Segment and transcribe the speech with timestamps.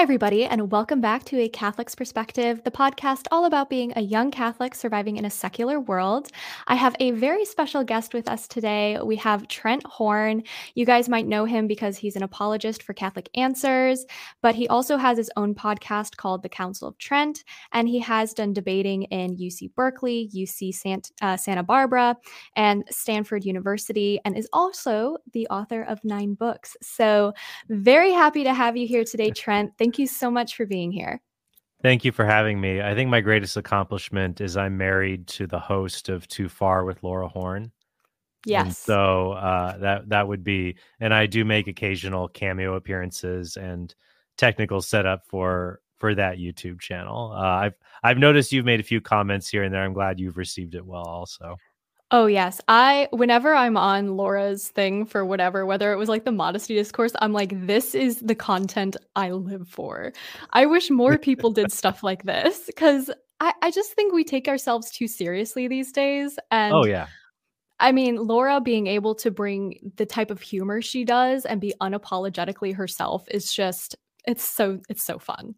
[0.00, 4.00] Hi, everybody, and welcome back to A Catholic's Perspective, the podcast all about being a
[4.00, 6.28] young Catholic surviving in a secular world.
[6.68, 8.98] I have a very special guest with us today.
[9.04, 10.42] We have Trent Horn.
[10.74, 14.06] You guys might know him because he's an apologist for Catholic Answers,
[14.40, 18.32] but he also has his own podcast called The Counsel of Trent, and he has
[18.32, 22.16] done debating in UC Berkeley, UC Sant- uh, Santa Barbara,
[22.56, 26.74] and Stanford University, and is also the author of nine books.
[26.80, 27.34] So,
[27.68, 29.72] very happy to have you here today, Trent.
[29.76, 31.20] Thank you so much for being here.
[31.82, 32.82] Thank you for having me.
[32.82, 37.02] I think my greatest accomplishment is I'm married to the host of Too Far with
[37.02, 37.72] Laura Horn.
[38.44, 38.66] Yes.
[38.66, 43.94] And so uh, that that would be, and I do make occasional cameo appearances and
[44.36, 47.32] technical setup for for that YouTube channel.
[47.34, 49.82] Uh, I've I've noticed you've made a few comments here and there.
[49.82, 51.56] I'm glad you've received it well, also.
[52.12, 52.60] Oh yes.
[52.66, 57.12] I whenever I'm on Laura's thing for whatever, whether it was like the modesty discourse,
[57.20, 60.12] I'm like, this is the content I live for.
[60.52, 64.48] I wish more people did stuff like this because I, I just think we take
[64.48, 66.38] ourselves too seriously these days.
[66.38, 67.06] Oh, and oh yeah.
[67.78, 71.74] I mean, Laura being able to bring the type of humor she does and be
[71.80, 75.54] unapologetically herself is just it's so it's so fun.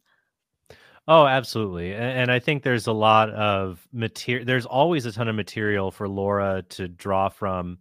[1.08, 1.92] Oh, absolutely.
[1.92, 4.46] And, and I think there's a lot of material.
[4.46, 7.78] There's always a ton of material for Laura to draw from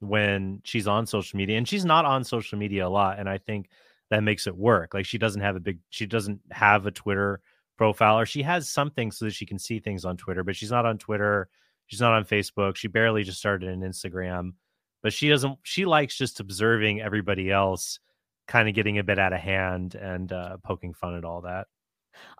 [0.00, 1.56] when she's on social media.
[1.56, 3.18] And she's not on social media a lot.
[3.18, 3.68] And I think
[4.10, 4.92] that makes it work.
[4.92, 7.40] Like she doesn't have a big, she doesn't have a Twitter
[7.76, 10.70] profile, or she has something so that she can see things on Twitter, but she's
[10.70, 11.48] not on Twitter.
[11.86, 12.76] She's not on Facebook.
[12.76, 14.52] She barely just started an Instagram,
[15.02, 18.00] but she doesn't, she likes just observing everybody else
[18.46, 21.66] kind of getting a bit out of hand and uh, poking fun at all that.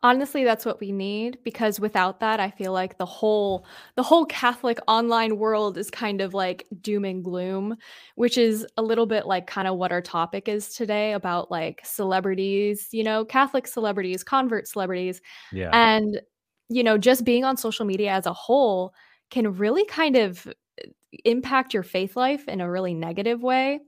[0.03, 4.27] Honestly, that's what we need because without that, I feel like the whole the whole
[4.27, 7.77] Catholic online world is kind of like doom and gloom,
[8.16, 11.81] which is a little bit like kind of what our topic is today about like
[11.84, 15.20] celebrities, you know, Catholic celebrities, convert celebrities.
[15.53, 15.70] Yeah.
[15.72, 16.20] And
[16.69, 18.94] you know, just being on social media as a whole
[19.31, 20.88] can really kind of uh,
[21.25, 23.81] impact your faith life in a really negative way.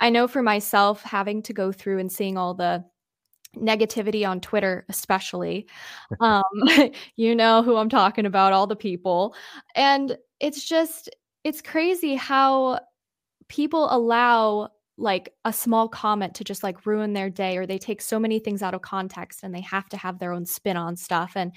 [0.00, 2.84] I know for myself having to go through and seeing all the
[3.56, 5.66] negativity on Twitter, especially.
[6.20, 6.42] Um,
[7.16, 9.34] you know who I'm talking about, all the people.
[9.74, 11.10] And it's just,
[11.42, 12.80] it's crazy how
[13.48, 18.00] people allow like a small comment to just like ruin their day or they take
[18.00, 20.96] so many things out of context and they have to have their own spin on
[20.96, 21.52] stuff and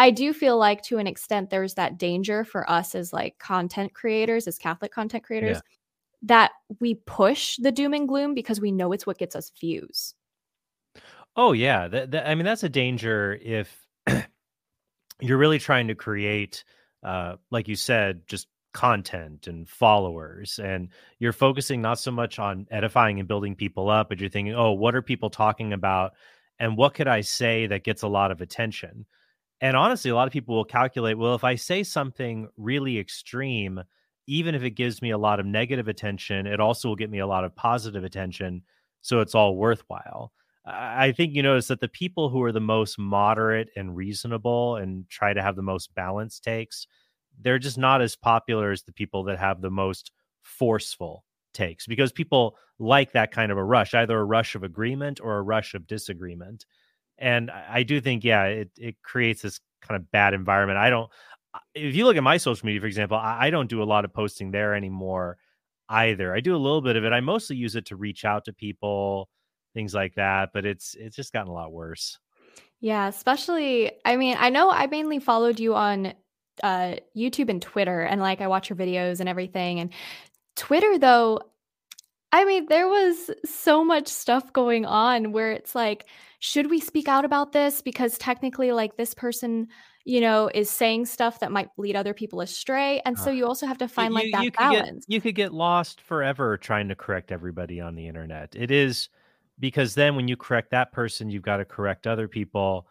[0.00, 3.94] i do feel like to an extent there's that danger for us as like content
[3.94, 5.76] creators as catholic content creators yeah.
[6.22, 10.14] that we push the doom and gloom because we know it's what gets us views
[11.36, 13.86] Oh yeah, that, that, I mean that's a danger if
[15.20, 16.64] you're really trying to create,
[17.02, 20.88] uh, like you said, just content and followers, and
[21.18, 24.72] you're focusing not so much on edifying and building people up, but you're thinking, oh,
[24.72, 26.12] what are people talking about,
[26.58, 29.06] and what could I say that gets a lot of attention?
[29.60, 33.80] And honestly, a lot of people will calculate, well, if I say something really extreme,
[34.26, 37.20] even if it gives me a lot of negative attention, it also will get me
[37.20, 38.62] a lot of positive attention,
[39.00, 40.32] so it's all worthwhile.
[40.64, 45.08] I think you notice that the people who are the most moderate and reasonable and
[45.08, 46.86] try to have the most balanced takes,
[47.40, 50.12] they're just not as popular as the people that have the most
[50.42, 55.20] forceful takes because people like that kind of a rush, either a rush of agreement
[55.20, 56.64] or a rush of disagreement.
[57.18, 60.78] And I do think, yeah, it, it creates this kind of bad environment.
[60.78, 61.10] I don't,
[61.74, 64.12] if you look at my social media, for example, I don't do a lot of
[64.12, 65.38] posting there anymore
[65.88, 66.34] either.
[66.34, 67.12] I do a little bit of it.
[67.12, 69.28] I mostly use it to reach out to people
[69.74, 70.50] things like that.
[70.52, 72.18] But it's it's just gotten a lot worse.
[72.80, 76.14] Yeah, especially I mean, I know I mainly followed you on
[76.62, 79.90] uh YouTube and Twitter and like I watch your videos and everything and
[80.54, 81.40] Twitter though
[82.32, 86.06] I mean, there was so much stuff going on where it's like,
[86.38, 87.82] should we speak out about this?
[87.82, 89.68] Because technically, like, this person,
[90.06, 93.02] you know, is saying stuff that might lead other people astray.
[93.04, 95.04] And so you also have to find you, like that you balance.
[95.04, 98.54] Get, you could get lost forever trying to correct everybody on the internet.
[98.56, 99.10] It is
[99.58, 102.86] because then when you correct that person, you've got to correct other people.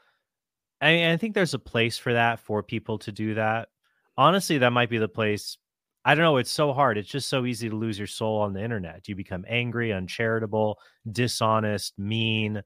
[0.81, 3.69] I I think there's a place for that for people to do that.
[4.17, 5.57] Honestly, that might be the place.
[6.03, 6.37] I don't know.
[6.37, 6.97] It's so hard.
[6.97, 9.07] It's just so easy to lose your soul on the internet.
[9.07, 10.79] You become angry, uncharitable,
[11.11, 12.61] dishonest, mean.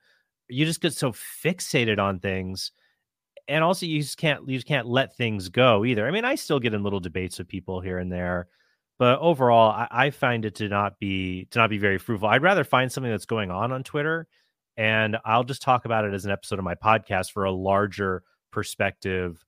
[0.47, 2.71] You just get so fixated on things.
[3.47, 6.07] And also you just can't you just can't let things go either.
[6.07, 8.47] I mean, I still get in little debates with people here and there
[8.97, 12.41] but overall I, I, find it to not be to not be very fruitful i'd
[12.41, 14.27] rather find something that's going on on twitter
[14.77, 18.23] and i'll just talk about it as an episode of my podcast for a larger
[18.51, 19.43] perspective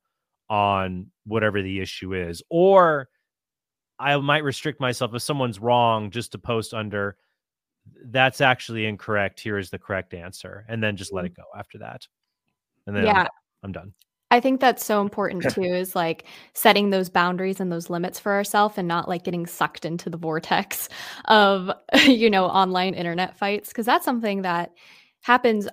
[0.49, 3.09] on whatever the issue is or
[3.99, 7.17] i might restrict myself if someone's wrong just to post under
[8.05, 9.39] that's actually incorrect.
[9.39, 10.65] Here is the correct answer.
[10.67, 11.27] And then just let Mm.
[11.27, 12.05] it go after that.
[12.85, 13.27] And then I'm Yeah.
[13.63, 13.94] I'm done.
[14.29, 18.33] I think that's so important too is like setting those boundaries and those limits for
[18.33, 20.89] ourselves and not like getting sucked into the vortex
[21.25, 21.71] of
[22.06, 24.71] you know online internet fights because that's something that
[25.21, 25.68] happens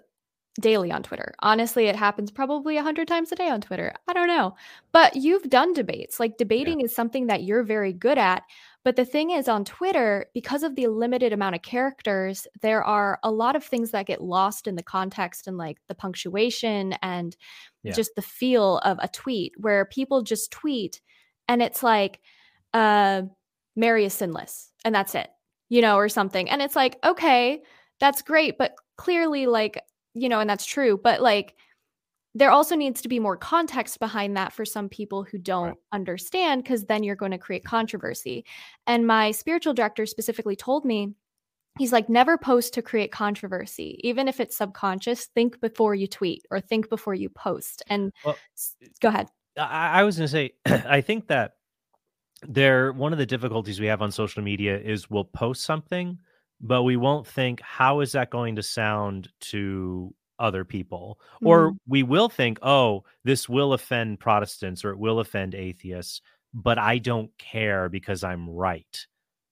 [0.61, 1.35] daily on Twitter.
[1.41, 3.93] Honestly, it happens probably a hundred times a day on Twitter.
[4.09, 4.55] I don't know.
[4.93, 6.21] But you've done debates.
[6.21, 8.45] Like debating is something that you're very good at.
[8.85, 13.19] But the thing is, on Twitter, because of the limited amount of characters, there are
[13.23, 17.35] a lot of things that get lost in the context and like the punctuation and
[17.83, 17.93] Yeah.
[17.93, 21.01] just the feel of a tweet where people just tweet
[21.49, 22.21] and it's like,
[22.75, 23.23] uh,
[23.77, 25.31] Mary is sinless and that's it,
[25.71, 26.49] you know, or something.
[26.51, 27.63] And it's like, okay,
[28.01, 28.59] that's great.
[28.59, 29.83] But clearly, like,
[30.15, 31.01] you know, and that's true.
[31.03, 31.55] But like,
[32.35, 35.77] there also needs to be more context behind that for some people who don't Right.
[35.93, 38.45] understand, because then you're going to create controversy.
[38.87, 41.15] And my spiritual director specifically told me,
[41.79, 45.27] he's like, never post to create controversy, even if it's subconscious.
[45.27, 47.83] Think before you tweet or think before you post.
[47.89, 48.37] And Well,
[49.01, 49.29] go ahead.
[49.57, 51.53] I, I was going to say, I think that
[52.47, 56.19] there one of the difficulties we have on social media is we'll post something,
[56.61, 60.15] but we won't think how is that going to sound to
[60.45, 61.79] other people, or Mm.
[61.89, 66.21] we will think, oh, this will offend Protestants or it will offend atheists,
[66.53, 69.07] but I don't care because I'm right.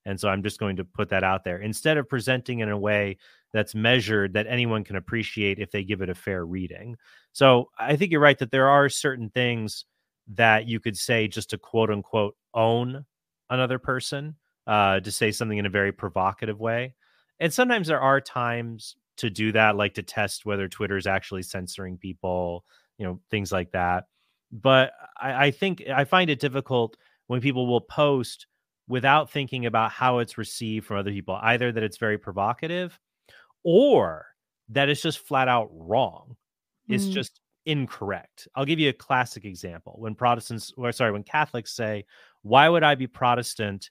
[0.04, 2.76] And so I'm just going to put that out there instead of presenting in a
[2.78, 3.16] way
[3.52, 6.96] that's measured that anyone can appreciate if they give it a fair reading.
[7.32, 9.84] So I think you're right that there are certain things
[10.34, 13.04] that you could say just to quote unquote own
[13.50, 14.36] another person,
[14.66, 16.94] uh, to say something in a very provocative way.
[17.40, 21.42] And sometimes there are times to do that, like to test whether Twitter is actually
[21.42, 22.64] censoring people,
[22.98, 24.04] you know, things like that.
[24.50, 28.46] But I, I think I find it difficult when people will post
[28.88, 32.98] without thinking about how it's received from other people, either that it's very provocative
[33.64, 34.26] or
[34.68, 36.36] that it's just flat out wrong.
[36.88, 37.12] It's Mm.
[37.12, 38.48] just incorrect.
[38.54, 39.94] I'll give you a classic example.
[39.98, 42.04] When Protestants, or sorry, when Catholics say,
[42.42, 43.90] Why would I be Protestant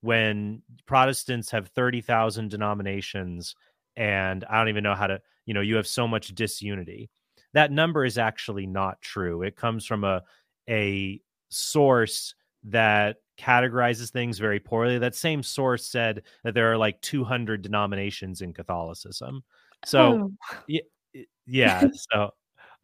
[0.00, 3.54] when Protestants have 30,000 denominations
[3.96, 7.10] and I don't even know how to, you know, you have so much disunity?
[7.54, 9.42] That number is actually not true.
[9.42, 10.22] It comes from a,
[10.68, 12.34] a source
[12.64, 14.98] that categorizes things very poorly.
[14.98, 19.42] That same source said that there are like 200 denominations in Catholicism.
[19.84, 20.32] So, Oh.
[20.68, 20.80] y-
[21.14, 21.82] y- yeah.
[22.12, 22.30] so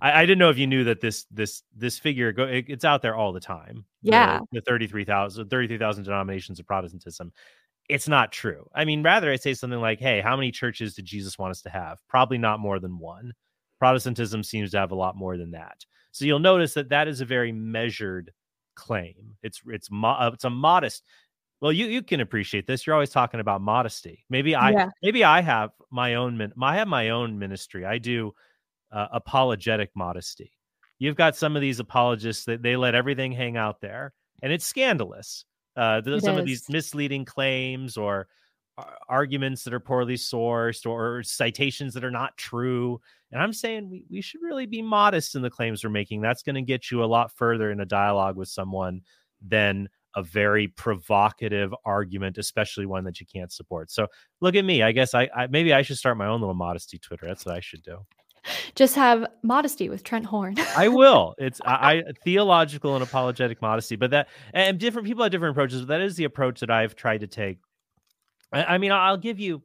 [0.00, 2.84] I, I didn't know if you knew that this this this figure go it- it's
[2.84, 3.84] out there all the time.
[4.02, 4.40] Yeah.
[4.52, 7.32] the, 33,000 33,000 denominations of Protestantism.
[7.88, 8.68] It's not true.
[8.74, 11.62] I mean, rather I say something like, "Hey, how many churches did Jesus want us
[11.62, 11.98] to have?
[12.08, 13.32] Probably not more than one."
[13.78, 15.84] Protestantism seems to have a lot more than that.
[16.12, 18.32] So you'll notice that that is a very measured
[18.74, 19.36] claim.
[19.42, 21.04] It's it's mo- uh, it's a modest.
[21.60, 22.86] Well, you you can appreciate this.
[22.86, 24.24] You're always talking about modesty.
[24.28, 24.88] Maybe I Yeah.
[25.02, 27.84] maybe I have my own min- I have my own ministry.
[27.86, 28.34] I do
[28.92, 30.52] uh, apologetic modesty.
[30.98, 34.12] You've got some of these apologists that they let everything hang out there,
[34.42, 35.44] and it's scandalous.
[35.78, 38.26] Uh, th- some of these misleading claims or
[39.08, 43.00] arguments that are poorly sourced or citations that are not true.
[43.32, 46.20] And I'm saying we, we should really be modest in the claims we're making.
[46.20, 49.02] That's going to get you a lot further in a dialogue with someone
[49.46, 53.90] than a very provocative argument, especially one that you can't support.
[53.90, 54.06] So
[54.40, 54.82] look at me.
[54.82, 57.26] I guess I, I maybe I should start my own little modesty Twitter.
[57.26, 57.98] That's what I should do.
[58.74, 60.56] Just have modesty with Trent Horn.
[60.76, 61.34] I will.
[61.38, 65.80] It's I, I theological and apologetic modesty, but that and different people have different approaches.
[65.82, 67.58] But that is the approach that I've tried to take.
[68.52, 69.62] I, I mean, I'll give you.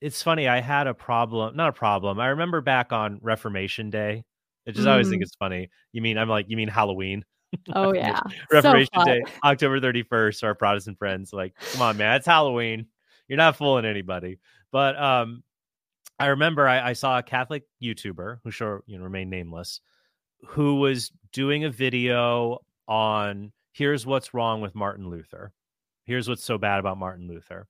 [0.00, 0.48] It's funny.
[0.48, 2.18] I had a problem, not a problem.
[2.20, 4.24] I remember back on Reformation Day.
[4.66, 5.24] I just always think Mm.
[5.24, 5.68] it's funny.
[5.92, 7.24] You mean I'm like you mean Halloween?
[7.74, 8.20] oh yeah.
[8.50, 9.22] Reformation so Day.
[9.44, 10.44] October 31st.
[10.44, 12.86] Our Protestant friends like, come on, man, it's Halloween.
[13.28, 14.38] You're not fooling anybody.
[14.72, 15.42] But um,
[16.20, 19.80] I remember I, I saw a Catholic YouTuber who sure you know remain nameless,
[20.46, 25.52] who was doing a video on here's what's wrong with Martin Luther.
[26.04, 27.66] Here's what's so bad about Martin Luther.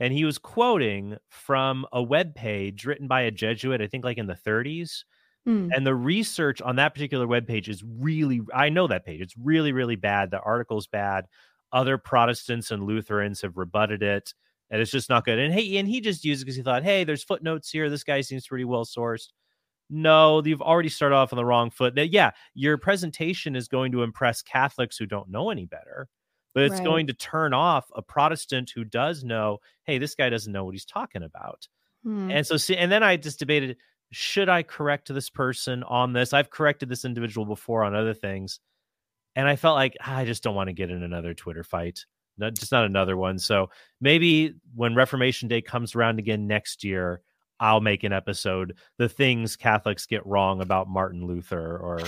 [0.00, 4.18] And he was quoting from a web page written by a Jesuit, I think like
[4.18, 5.04] in the 30s.
[5.48, 5.70] Mm.
[5.74, 9.20] And the research on that particular web page is really, I know that page.
[9.20, 10.30] It's really, really bad.
[10.30, 11.26] The article's bad.
[11.72, 14.34] Other Protestants and Lutherans have rebutted it,
[14.70, 15.38] and it's just not good.
[15.38, 17.88] And hey, and he just used it because he thought, hey, there's footnotes here.
[17.90, 19.28] This guy seems pretty well sourced.
[19.88, 21.94] No, you've already started off on the wrong foot.
[21.94, 26.08] Now, yeah, your presentation is going to impress Catholics who don't know any better,
[26.54, 26.84] but it's Right.
[26.84, 30.74] going to turn off a Protestant who does know, hey, this guy doesn't know what
[30.74, 31.68] he's talking about.
[32.04, 32.32] Mm.
[32.32, 33.76] And so, see, and then I just debated
[34.12, 36.32] should I correct this person on this?
[36.32, 38.60] I've corrected this individual before on other things.
[39.36, 42.06] And I felt like "Ah, I just don't want to get in another Twitter fight.
[42.38, 43.38] Not, just not another one.
[43.38, 47.20] So maybe when Reformation Day comes around again next year,
[47.58, 52.00] I'll make an episode the things Catholics get wrong about Martin Luther or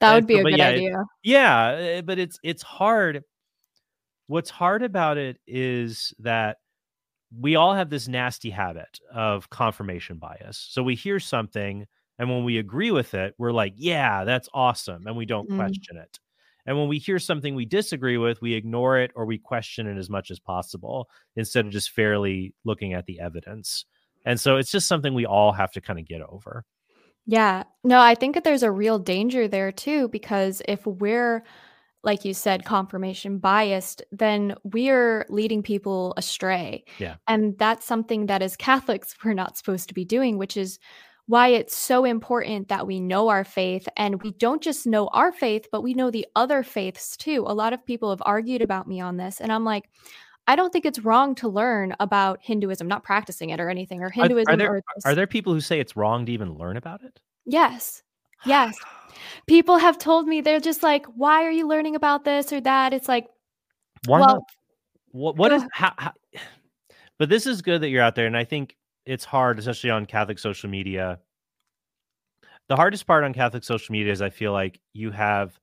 [0.00, 1.04] that would be a good yeah, idea.
[1.22, 3.22] yeah, eh, but it's it's hard.
[4.26, 6.58] What's hard about it is that
[7.36, 10.66] we all have this nasty habit of confirmation bias.
[10.70, 11.86] So we hear something
[12.18, 15.06] and when we agree with it, we're like, yeah, that's awesome.
[15.06, 15.56] And we don't Mm.
[15.56, 16.18] question it.
[16.68, 19.96] And when we hear something we disagree with, we ignore it or we question it
[19.96, 23.86] as much as possible instead of just fairly looking at the evidence.
[24.26, 26.66] And so it's just something we all have to kind of get over.
[27.24, 27.62] Yeah.
[27.84, 31.42] No, I think that there's a real danger there too, because if we're,
[32.04, 36.84] like you said, confirmation biased, then we're leading people astray.
[36.98, 37.14] Yeah.
[37.26, 40.78] And that's something that as Catholics, we're not supposed to be doing, which is
[41.28, 45.30] why it's so important that we know our faith and we don't just know our
[45.30, 47.44] faith, but we know the other faiths too.
[47.46, 49.90] A lot of people have argued about me on this, and I'm like,
[50.46, 54.08] I don't think it's wrong to learn about Hinduism, not practicing it or anything, or
[54.08, 57.04] Hinduism are there or are there people who say it's wrong to even learn about
[57.04, 57.20] it?
[57.44, 58.02] Yes.
[58.46, 58.74] Yes.
[59.46, 62.94] People have told me they're just like, why are you learning about this or that?
[62.94, 63.26] It's like,
[64.06, 64.42] Why well, not?
[65.10, 66.12] What what is how, how
[67.18, 68.76] but this is good that you're out there and I think
[69.08, 71.18] it's hard especially on Catholic social media.
[72.68, 75.58] The hardest part on Catholic social media is I feel like you have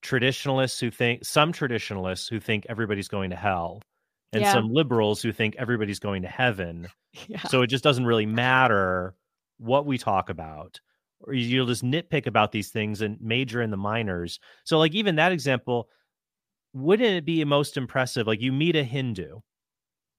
[0.00, 3.82] traditionalists who think some traditionalists who think everybody's going to hell
[4.32, 4.52] and Yeah.
[4.52, 6.88] some liberals who think everybody's going to heaven.
[7.28, 7.42] yeah.
[7.42, 9.14] So it just doesn't really matter
[9.58, 10.80] what we talk about.
[11.20, 14.40] Or you'll just nitpick about these things and major in the minors.
[14.64, 15.88] So, like, even that example,
[16.72, 18.26] wouldn't it be most impressive?
[18.26, 19.38] Like, you meet a Hindu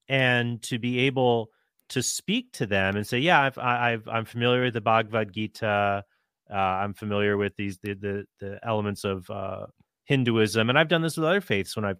[0.07, 1.49] and to be able
[1.93, 5.33] to speak to them and say, Yeah, I've, I- I've, I'm familiar with the Bhagavad
[5.33, 6.03] Gita.
[6.51, 9.67] Uh, I'm familiar with these, the, the, the elements of uh,
[10.05, 10.69] Hinduism.
[10.69, 11.99] And I've done this with other faiths when I've,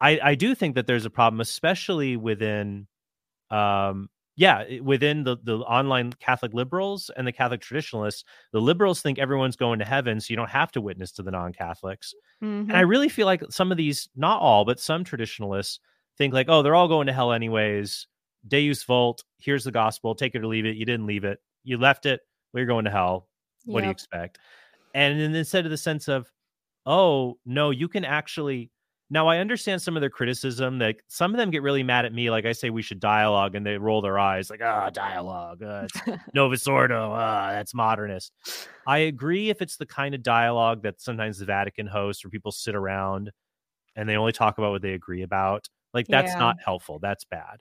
[0.00, 2.86] I, I do think that there's a problem, especially within
[3.50, 9.18] um yeah within the the online catholic liberals and the catholic traditionalists the liberals think
[9.18, 12.68] everyone's going to heaven so you don't have to witness to the non-catholics Mhm.
[12.68, 15.80] and i really feel like some of these not all but some traditionalists
[16.16, 18.06] think like oh they're all going to hell anyways
[18.48, 21.76] deus vult here's the gospel take it or leave it you didn't leave it you
[21.76, 22.20] left it
[22.54, 23.28] you're going to hell
[23.66, 24.38] what do you expect?
[24.94, 26.30] And then instead of the sense of
[26.86, 28.70] oh no you can actually
[29.10, 32.12] now i understand some of their criticism that some of them get really mad at
[32.14, 35.62] me like i say we should dialogue and they roll their eyes like ah dialogue
[35.62, 35.86] uh,
[36.34, 38.32] novus ordo ah that's modernist.
[38.86, 42.50] I agree if it's the kind of dialogue that sometimes the vatican hosts where people
[42.50, 43.30] sit around
[43.94, 46.38] and they only talk about what they agree about like that's Yeah.
[46.38, 47.58] not helpful that's bad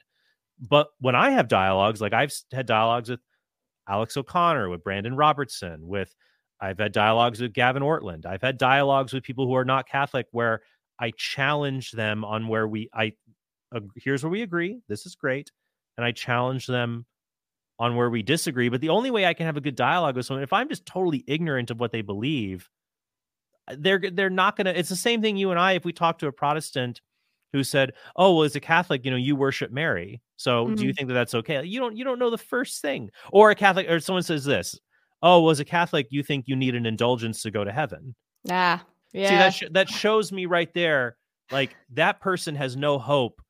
[0.60, 3.20] but when i have dialogues like i've had dialogues with
[3.88, 6.14] alex o'connor with brandan robertson with
[6.62, 8.26] I've had dialogues with Gavin Ortlund.
[8.26, 10.62] I've had dialogues with people who are not Catholic where
[11.00, 13.14] I challenge them on where we I
[13.74, 14.82] ag- here's where we agree.
[14.88, 15.52] This is great.
[15.98, 17.06] And I challenge them
[17.78, 18.70] on where we disagree.
[18.70, 20.86] But the only way I can have a good dialogue with someone if I'm just
[20.86, 22.70] totally ignorant of what they believe,
[23.70, 26.20] uh, they're they're not gonna it's the same thing you and I if we talk
[26.20, 27.00] to a Protestant
[27.54, 30.22] who said, "Oh, well, as a Catholic, you know, you worship Mary.
[30.38, 30.94] So, do you Mhm.
[30.94, 31.96] think that that's okay?" You don't.
[31.98, 33.10] You don't know the first thing.
[33.32, 34.80] Or a Catholic, or someone says this,
[35.22, 38.16] "Oh, well, as a Catholic, you think you need an indulgence to go to heaven."
[38.50, 39.24] Ah, yeah.
[39.24, 41.18] See, that sh- that shows me right there,
[41.50, 43.42] like that person has no hope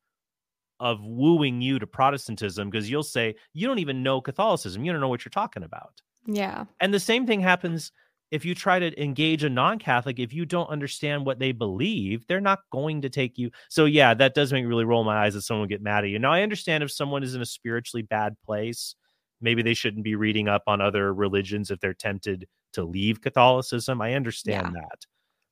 [0.79, 4.85] of wooing you to Protestantism because you'll say you don't even know Catholicism.
[4.85, 6.01] You don't know what you're talking about.
[6.25, 6.65] yeah.
[6.79, 7.91] And the same thing happens
[8.31, 10.19] if you try to engage a non-Catholic.
[10.19, 13.49] If you don't understand what they believe, they're not going to take you.
[13.69, 16.03] So yeah, that does make me really roll my eyes that someone would get mad
[16.03, 16.19] at you.
[16.19, 18.95] Now I understand if someone is in a spiritually bad place,
[19.41, 24.01] maybe they shouldn't be reading up on other religions if they're tempted to leave Catholicism.
[24.01, 25.05] I understand that.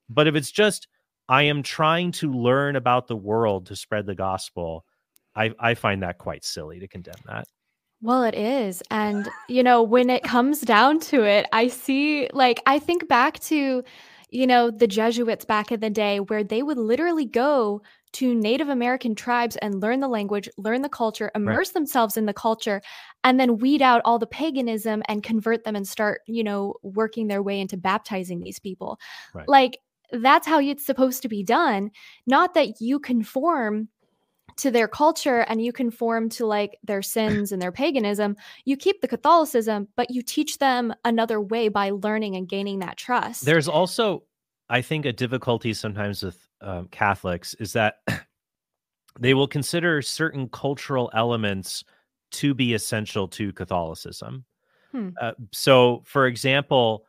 [0.10, 0.88] But if it's just
[1.30, 4.86] I am trying to learn about the world to spread the gospel,
[5.36, 7.48] I, I find that quite silly to condemn that.
[8.02, 8.84] Well, it is.
[8.92, 13.40] And, you know, when it comes down to it, I see, like, I think back
[13.42, 13.84] to,
[14.30, 17.82] you know, the Jesuits back in the day where they would literally go
[18.14, 22.34] to Native American tribes and learn the language, learn the culture, immerse themselves in the
[22.34, 22.82] culture,
[23.24, 27.28] and then weed out all the paganism and convert them and start, you know, working
[27.28, 29.00] their way into baptizing these people.
[29.34, 29.48] Right.
[29.48, 29.80] Like,
[30.12, 31.92] that's how it's supposed to be done.
[32.28, 33.90] Not that you conform
[34.58, 38.36] to their culture and you conform to like their sins and their paganism
[38.66, 42.98] you keep the catholicism but you teach them another way by learning and gaining that
[42.98, 44.24] trust There's also,
[44.70, 47.98] I think, a difficulty sometimes with um, Catholics is that
[49.20, 51.84] they will consider certain cultural elements
[52.32, 54.44] to be essential to Catholicism.
[54.92, 55.10] Hmm.
[55.20, 57.06] Uh, so, for example,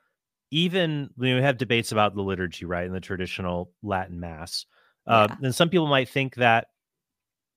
[0.50, 4.66] even when we have debates about the liturgy, right, in the traditional Latin Mass,
[5.06, 6.68] Uh, And some people might think that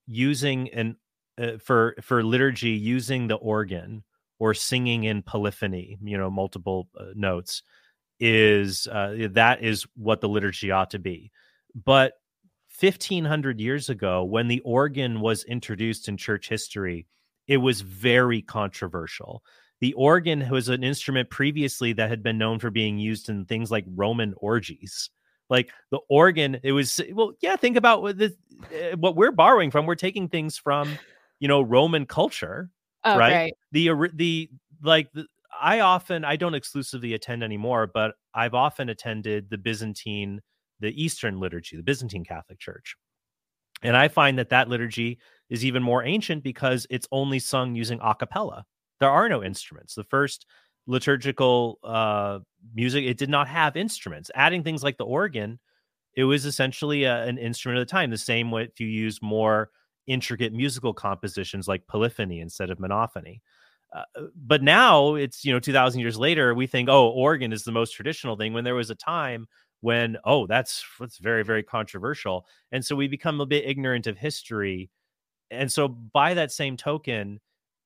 [0.08, 0.98] using an
[1.38, 4.04] uh, for for liturgy using the organ
[4.40, 7.64] or singing in polyphony, you know, multiple uh, notes,
[8.20, 11.32] is uh, that is what the liturgy ought to be.
[11.76, 12.14] But
[12.80, 17.06] 1500 years ago, when the organ was introduced in church history,
[17.48, 19.44] it was very controversial.
[19.82, 23.72] The organ was an instrument previously that had been known for being used in things
[23.72, 25.10] like Roman orgies.
[25.52, 27.58] Like the organ, it was well, yeah.
[27.58, 28.34] Think about what the,
[28.74, 29.86] uh, what we're borrowing from.
[29.86, 30.98] We're taking things from,
[31.40, 32.72] you know, Roman culture,
[33.04, 33.34] Oh, right?
[33.34, 33.54] right.
[33.74, 34.50] The the
[34.82, 35.28] like the,
[35.62, 40.40] I often I don't exclusively attend anymore, but I've often attended the Byzantine,
[40.80, 42.96] the Eastern liturgy, the Byzantine Catholic Church,
[43.84, 48.00] and I find that that liturgy is even more ancient because it's only sung using
[48.02, 48.64] a cappella.
[49.02, 49.96] There are no instruments.
[49.96, 50.46] The first
[50.88, 52.40] liturgical uh,
[52.74, 54.32] music it did not have instruments.
[54.36, 55.60] Adding things like the organ,
[56.16, 58.10] it was essentially a, an instrument of the time.
[58.10, 59.70] The same way if you use more
[60.08, 63.42] intricate musical compositions like polyphony instead of monophony.
[63.94, 64.04] Uh,
[64.36, 67.92] but now it's you know 2000 years later we think oh organ is the most
[67.92, 69.46] traditional thing when there was a time
[69.82, 74.18] when oh that's that's very very controversial and so we become a bit ignorant of
[74.18, 74.90] history
[75.50, 77.42] and so by that same token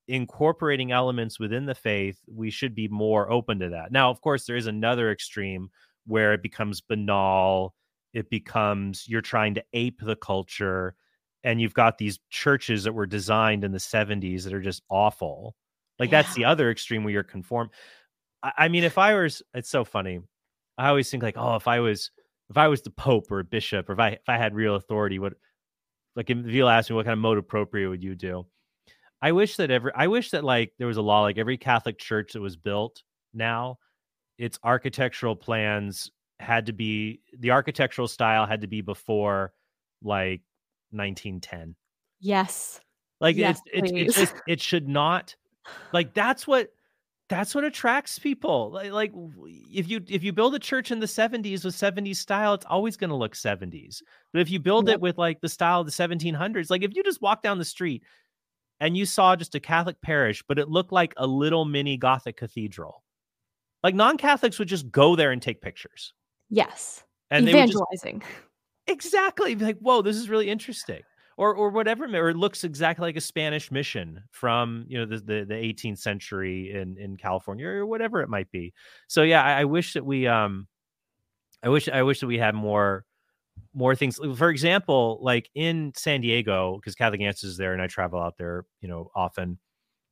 [0.07, 3.91] incorporating elements within the faith we should be more open to that.
[3.91, 5.69] Now of course there is another extreme
[6.05, 7.74] where it becomes banal
[8.13, 10.95] it becomes you're trying to ape the culture
[11.43, 15.55] and you've got these churches that were designed in the 70s that are just awful.
[16.00, 16.21] Like Yeah.
[16.21, 17.69] that's the other extreme where you're conform
[18.43, 20.19] I, I mean if i was it's so funny
[20.77, 22.12] i always think like oh if i was
[22.50, 24.75] if i was the pope or a bishop or if i if i had real
[24.75, 25.33] authority what
[26.15, 28.45] like if you'll ask me what kind of mode appropriate would you do
[29.25, 31.98] i wish that every i wish that like there was a law like every catholic
[31.98, 33.03] church that was built
[33.34, 33.77] now
[34.38, 39.53] its architectural plans had to be the architectural style had to be before
[40.03, 40.41] like
[40.91, 41.75] 1910
[42.20, 42.82] Yes.
[43.22, 45.36] like Yes, it's it's it's it should not
[45.94, 46.72] like that's what
[47.29, 48.72] that's what attracts people.
[48.72, 49.13] Like like
[49.72, 52.98] if you if you build a church in the 70s with 70s style, it's always
[52.98, 54.04] going to look 70s.
[54.34, 54.95] But if you build Yep.
[54.95, 57.65] it with like the style of the 1700s, like if you just walk down the
[57.65, 58.04] street
[58.79, 62.38] and you saw just a Catholic parish, but it looked like a little mini Gothic
[62.38, 63.03] cathedral.
[63.83, 66.13] Like non-Catholics would just go there and take pictures.
[66.49, 67.03] Yes.
[67.29, 68.23] And they just Evangelizing.
[68.88, 71.01] exactly like whoa this is really interesting
[71.38, 75.17] or or whatever or it looks exactly like a spanish mission from you know the
[75.17, 78.73] the, the 18th century in in california or whatever it might be
[79.07, 80.67] so yeah I, I wish that we um
[81.63, 83.05] i wish i wish that we had more
[83.74, 87.88] more things for example like in san diego because catholic answers is there and i
[87.88, 89.58] travel out there you know often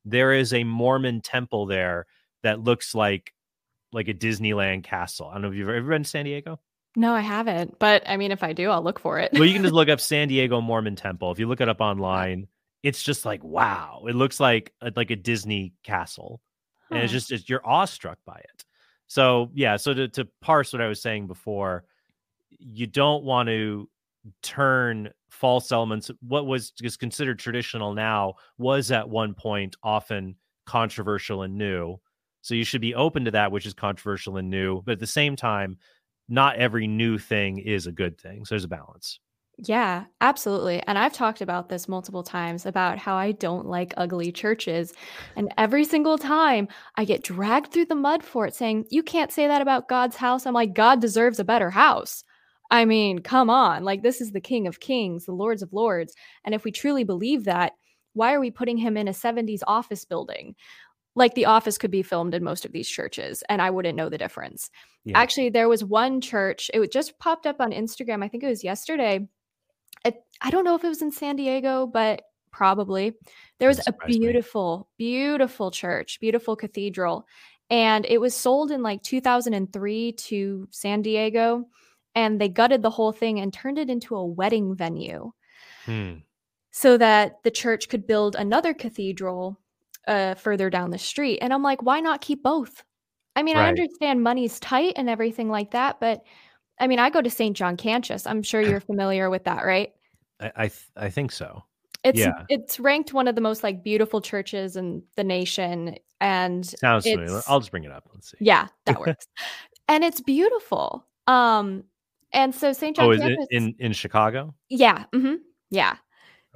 [0.06, 2.06] there is a mormon temple there
[2.44, 3.34] that looks like
[3.94, 6.60] like a disneyland castle i don't know if you've ever been to san diego
[6.96, 7.80] No, I haven't.
[7.80, 9.34] But I mean, if I do, I'll look for it.
[9.34, 11.32] well, you can just look up San Diego Mormon Temple.
[11.32, 12.46] If you look it up online,
[12.84, 14.04] it's just like wow.
[14.08, 16.40] It looks like a, like a Disney castle,
[16.92, 18.64] and it's just it's, you're awestruck by it.
[19.08, 21.86] So yeah, so to to parse what I was saying before,
[22.60, 23.90] you don't want to
[24.42, 26.10] turn false elements.
[26.22, 30.36] What was considered traditional now was at one point often
[30.66, 31.98] controversial and new.
[32.42, 35.08] So you should be open to that, which is controversial and new, but at the
[35.08, 35.78] same time,
[36.30, 38.46] not every new thing is a good thing.
[38.46, 39.20] So there's a balance.
[39.58, 40.82] Yeah, absolutely.
[40.88, 44.94] And I've talked about this multiple times about how I don't like ugly churches.
[45.36, 49.32] And every single time I get dragged through the mud for it, saying, You can't
[49.32, 50.48] say that about God's house.
[50.48, 52.24] I'm like, God deserves a better house.
[52.74, 53.84] I mean, come on.
[53.84, 56.14] Like, this is the King of Kings, the Lords of Lords.
[56.44, 57.74] And if we truly believe that,
[58.14, 60.56] why are we putting him in a 70s office building?
[61.16, 64.10] Like, the office could be filmed in most of these churches, and I wouldn't know
[64.10, 64.72] the difference.
[65.06, 65.18] Yeah.
[65.18, 68.24] Actually, there was one church, it just popped up on Instagram.
[68.24, 69.28] I think it was yesterday
[70.06, 73.14] it, I don't know if it was in San Diego, but probably.
[73.60, 74.20] There was a surprise me.
[74.20, 77.26] beautiful, beautiful church, beautiful cathedral.
[77.70, 81.66] And it was sold in like 2003 to San Diego.
[82.16, 85.32] And they gutted the whole thing and turned it into a wedding venue
[85.86, 86.14] Hmm.
[86.72, 89.60] so that the church could build another cathedral
[90.08, 91.40] uh, further down the street.
[91.42, 92.84] And I'm like, why not keep both?
[93.36, 96.24] I mean, I understand money's tight and everything like that, but
[96.80, 97.56] I mean, I go to St.
[97.58, 98.28] John Cantius.
[98.28, 99.92] I'm sure you're familiar with that, right?
[100.40, 101.64] I I, th- I think so.
[102.04, 102.44] It's Yeah.
[102.50, 107.42] it's ranked one of the most like beautiful churches in the nation, and Sounds familiar.
[107.48, 108.08] I'll just bring it up.
[108.14, 108.38] Let's see.
[108.42, 109.26] yeah, that works.
[109.88, 111.06] and it's beautiful.
[111.28, 111.86] Um,
[112.34, 112.96] and so St.
[112.96, 114.54] John Oh, is it Cantius, in in Chicago?
[114.70, 115.36] yeah, Mm-hmm,
[115.70, 115.96] yeah.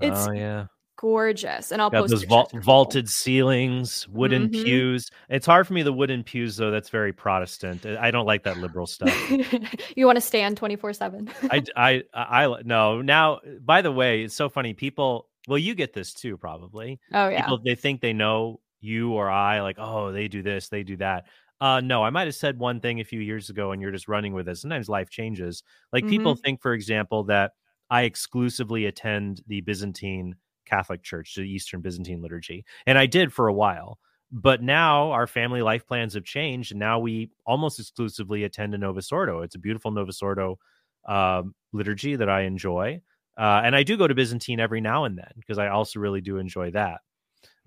[0.02, 0.66] It's oh yeah.
[0.98, 1.72] gorgeous.
[1.72, 4.64] And I'll Got post those vault, vaulted ceilings, wooden Mhm.
[4.64, 5.10] pews.
[5.30, 6.72] It's hard for me the wooden pews though.
[6.72, 7.86] That's very Protestant.
[7.86, 9.14] I I don't like that liberal stuff.
[9.96, 11.30] you want to stand 24/7.
[11.52, 13.02] I, I, I, I- no.
[13.02, 14.74] Now, by the way, it's so funny.
[14.74, 17.00] People, well, you get this too, probably.
[17.14, 17.42] oh yeah.
[17.42, 20.98] People, they think they know you or I, like, oh, they do this, they do
[20.98, 21.26] that.
[21.60, 24.08] Uh, no, I might have said one thing a few years ago, and you're just
[24.08, 24.58] running with it.
[24.58, 25.64] Sometimes life changes.
[25.92, 26.40] Like people Mm-hmm.
[26.46, 27.54] think, for example, that
[27.90, 33.48] I exclusively attend the Byzantine Catholic Church, the Eastern Byzantine liturgy, and I did for
[33.48, 34.00] a while.
[34.32, 38.78] But now our family life plans have changed, and now we almost exclusively attend a
[38.78, 39.42] Novus Ordo.
[39.42, 40.60] It's a beautiful Novus Ordo
[41.08, 43.02] um, liturgy that I enjoy,
[43.38, 46.22] uh, and I do go to Byzantine every now and then because I also really
[46.22, 47.02] do enjoy that.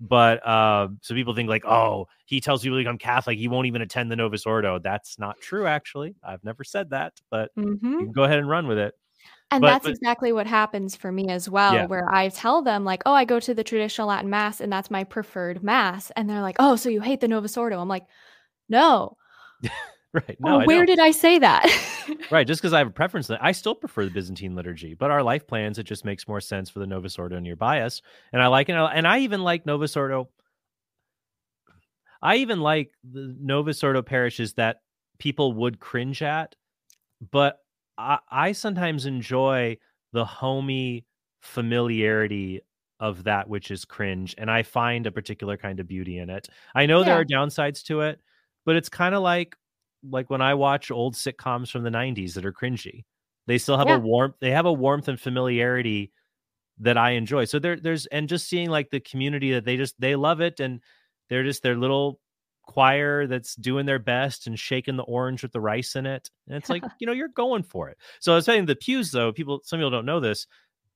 [0.03, 3.67] But uh, so people think like, oh, he tells people to become Catholic, he won't
[3.67, 4.79] even attend the Novus Ordo.
[4.79, 6.15] That's not true, actually.
[6.23, 7.83] I've never said that, but Mhm.
[7.83, 8.95] you can go ahead and run with it.
[9.51, 11.85] And But- that's but- exactly what happens for me as well, Yeah.
[11.85, 14.89] where I tell them, like, oh, I go to the traditional Latin Mass and that's
[14.89, 16.09] my preferred Mass.
[16.15, 17.79] And they're like, oh, so you hate the Novus Ordo.
[17.79, 18.07] I'm like,
[18.69, 19.17] no.
[20.13, 20.35] Right?
[20.41, 21.65] No, oh, where did I say that?
[22.31, 25.11] right just because i have a preference that i still prefer the byzantine liturgy but
[25.11, 28.01] our life plans it just makes more sense for the novus ordo nearby us
[28.33, 30.29] and i like it and i even like novus ordo
[32.21, 34.81] i even like the novus ordo parishes that
[35.19, 36.55] people would cringe at
[37.31, 37.59] but
[37.97, 39.77] i, I sometimes enjoy
[40.13, 41.05] the homey
[41.41, 42.61] familiarity
[42.99, 46.47] of that which is cringe and i find a particular kind of beauty in it
[46.75, 48.19] i know there are downsides to it
[48.63, 49.55] but it's kind of like
[50.09, 53.03] like when i watch old sitcoms from the 90s that are cringy
[53.47, 53.95] they still have Yeah.
[53.95, 56.11] a warmth they have a warmth and familiarity
[56.79, 57.45] that i enjoy.
[57.45, 60.59] So there there's and just seeing like the community that they just they love it
[60.59, 60.79] and
[61.29, 62.19] they're just their little
[62.63, 66.29] choir that's doing their best and shaking the orange with the rice in it.
[66.47, 67.97] And it's like you know you're going for it.
[68.19, 70.47] So i was saying the pews though people some people don't know this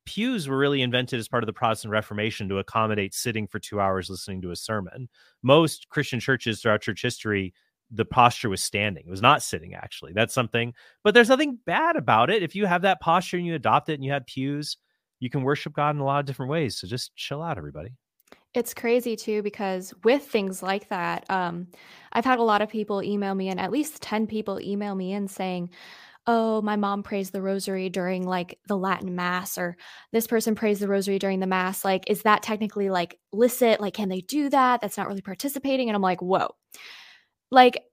[0.05, 3.79] pews were really invented as part of the protestant reformation to accommodate sitting for two
[3.81, 5.09] hours listening to a sermon.
[5.43, 7.53] Most christian churches throughout church history
[7.95, 11.95] the posture was standing it was not sitting actually that's something but there's nothing bad
[11.95, 14.77] about it if you have that posture and you adopt it and you have pews
[15.19, 17.91] you can worship god in a lot of different ways so just chill out everybody
[18.53, 21.67] It's crazy too because with things like that, um,
[22.13, 25.11] I've had a lot of people email me, and at least 10 people email me
[25.13, 25.71] in saying,
[26.27, 29.77] Oh, my mom prays the rosary during like the Latin mass, or
[30.11, 31.85] this person prays the rosary during the mass.
[31.85, 33.81] Like, is that technically like licit?
[33.81, 34.81] Like, can they do that?
[34.81, 35.89] That's not really participating.
[35.89, 36.55] And I'm like, Whoa.
[37.55, 37.83] Like,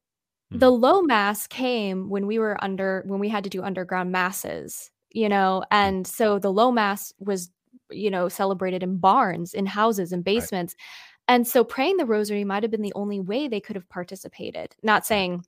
[0.51, 0.83] the mm-hmm.
[0.83, 5.31] low mass came when we were under, when we had to do underground masses, you
[5.31, 5.75] know, mm-hmm.
[5.75, 7.51] and so the low mass was
[7.92, 10.75] you know, celebrated in barns, in houses, in basements.
[11.29, 14.75] And so praying the rosary might have been the only way they could have participated.
[14.83, 15.44] Not saying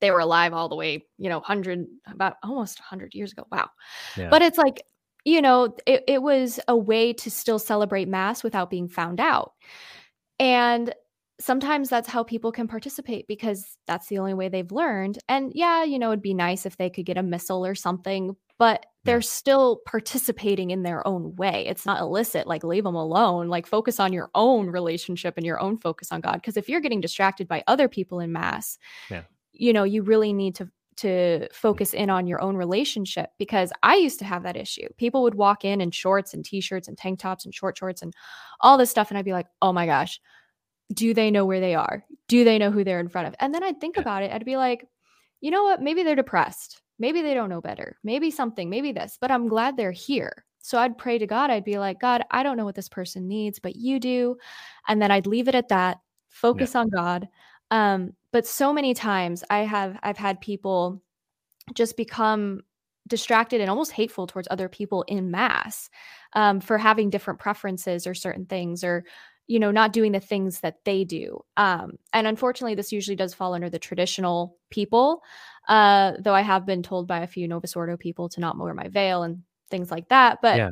[0.00, 3.46] they were alive all the way, you know, 100, about almost 100 years ago.
[3.50, 3.70] Wow.
[4.16, 4.28] Yeah.
[4.30, 4.84] But it's like,
[5.24, 9.52] you know, it, it was a way to still celebrate Mass without being found out.
[10.38, 10.92] And
[11.44, 15.18] sometimes that's how people can participate because that's the only way they've learned.
[15.28, 18.34] And yeah, you know, it'd be nice if they could get a missal or something,
[18.58, 21.66] but they're still participating in their own way.
[21.66, 22.46] It's not illicit.
[22.46, 23.48] Like, leave them alone.
[23.48, 26.36] Like, focus on your own relationship and your own focus on God.
[26.36, 28.78] Because if you're getting distracted by other people in Mass,
[29.10, 29.24] Yeah.
[29.52, 33.96] you know, you really need to to focus in on your own relationship because I
[33.96, 34.86] used to have that issue.
[34.96, 38.14] People would walk in in shorts and t-shirts and tank tops and short shorts and
[38.60, 40.20] all this stuff and I'd be like, "Oh my gosh,
[40.92, 42.04] do they know where they are?
[42.28, 44.02] Do they know who they're in front of?" And then I'd think Yeah.
[44.02, 44.32] about it.
[44.32, 44.86] I'd be like,
[45.40, 45.82] "You know what?
[45.82, 46.82] Maybe they're depressed.
[46.98, 47.98] Maybe they don't know better.
[48.04, 51.50] Maybe something, maybe this, but I'm glad they're here." So I'd pray to God.
[51.50, 54.36] I'd be like, "God, I don't know what this person needs, but you do."
[54.88, 55.98] And then I'd leave it at that.
[56.28, 57.28] Focus on God.
[57.70, 61.02] Um, but so many times I have I've had people
[61.74, 62.62] just become
[63.08, 65.90] distracted and almost hateful towards other people in mass
[66.34, 69.04] um, for having different preferences or certain things or
[69.46, 73.34] you know not doing the things that they do um, and unfortunately this usually does
[73.34, 75.22] fall under the traditional people
[75.68, 78.74] uh, though i have been told by a few novus ordo people to not wear
[78.74, 80.70] my veil and things like that but Yeah.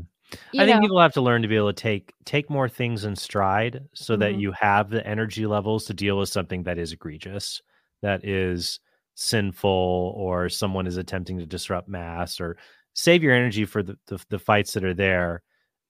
[0.59, 3.05] I think know, people have to learn to be able to take take more things
[3.05, 4.41] in stride so that Mhm.
[4.41, 7.61] you have the energy levels to deal with something that is egregious,
[8.01, 8.81] that is
[9.15, 12.57] sinful, or someone is attempting to disrupt mass, or
[12.95, 15.43] save your energy for the, the, the fights that are there.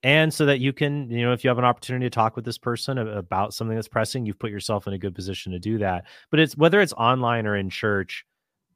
[0.03, 2.45] And so that you can, you know, if you have an opportunity to talk with
[2.45, 5.79] this person about something that's pressing, you've put yourself in a good position to do
[5.79, 6.07] that.
[6.31, 8.25] But it's whether it's online or in church,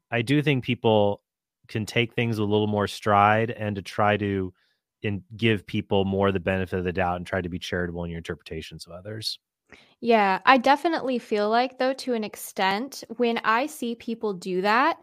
[0.09, 1.21] I do think people
[1.67, 4.53] can take things a little more stride and to try to
[5.03, 8.09] and give people more the benefit of the doubt and try to be charitable in
[8.09, 9.37] your interpretations of others.
[9.99, 14.97] Yeah, I definitely feel like, though, to an extent, when I see people do that,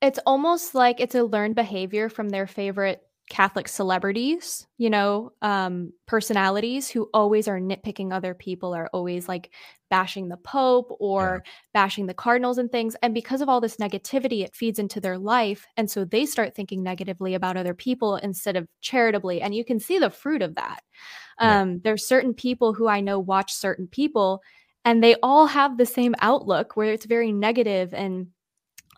[0.00, 5.92] it's almost like it's a learned behavior from their favorite Catholic celebrities, you know, um,
[6.06, 9.54] personalities who always are nitpicking other people, are always like
[9.88, 11.50] bashing the Pope or yeah.
[11.72, 12.96] bashing the cardinals and things.
[13.02, 15.64] And because of all this negativity, it feeds into their life.
[15.76, 19.40] And so they start thinking negatively about other people instead of charitably.
[19.40, 20.82] And you can see the fruit of that.
[21.40, 21.60] Yeah.
[21.60, 24.42] Um, there's certain people who I know watch certain people,
[24.84, 28.26] and they all have the same outlook where it's very negative and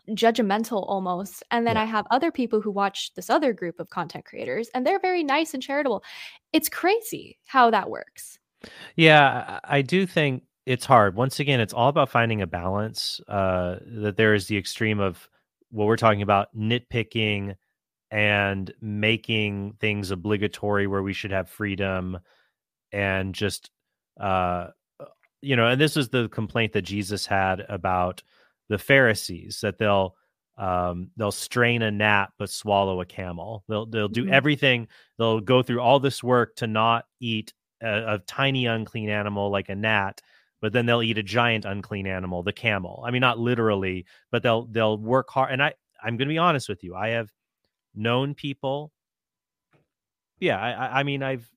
[0.09, 1.43] judgmental almost.
[1.51, 1.83] And then yeah.
[1.83, 5.23] I have other people who watch this other group of content creators and they're very
[5.23, 6.03] nice and charitable.
[6.51, 8.39] It's crazy how that works.
[8.95, 11.15] Yeah, I do think it's hard.
[11.15, 13.19] Once again, it's all about finding a balance.
[13.27, 15.29] Uh, that there is the extreme of
[15.71, 17.55] what we're talking about nitpicking
[18.11, 22.19] and making things obligatory where we should have freedom
[22.91, 23.71] and just
[24.19, 24.67] uh
[25.41, 28.21] you know and this is the complaint that jesus had about
[28.69, 30.15] the Pharisees that they'll
[30.57, 33.63] um, they'll strain a gnat but swallow a camel.
[33.67, 34.33] They'll they'll do mm-hmm.
[34.33, 34.87] everything.
[35.17, 39.69] They'll go through all this work to not eat a, a, tiny unclean animal like
[39.69, 40.21] a gnat,
[40.61, 43.03] but then they'll eat a giant unclean animal, the camel.
[43.05, 45.51] I mean, not literally, but they'll they'll work hard.
[45.51, 45.73] And I
[46.03, 46.95] I'm going to be honest with you.
[46.95, 47.31] I have
[47.95, 48.91] known people.
[50.39, 51.49] Yeah, I I mean I've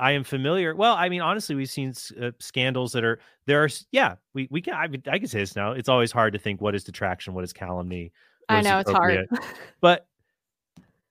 [0.00, 0.74] I am familiar.
[0.74, 3.62] Well, I mean, honestly, we've seen uh, scandals that are there.
[3.62, 5.72] Are yeah, we we can I, I can say this now.
[5.72, 8.12] It's always hard to think what is detraction, what is calumny.
[8.46, 9.28] What I know it's hard,
[9.80, 10.06] but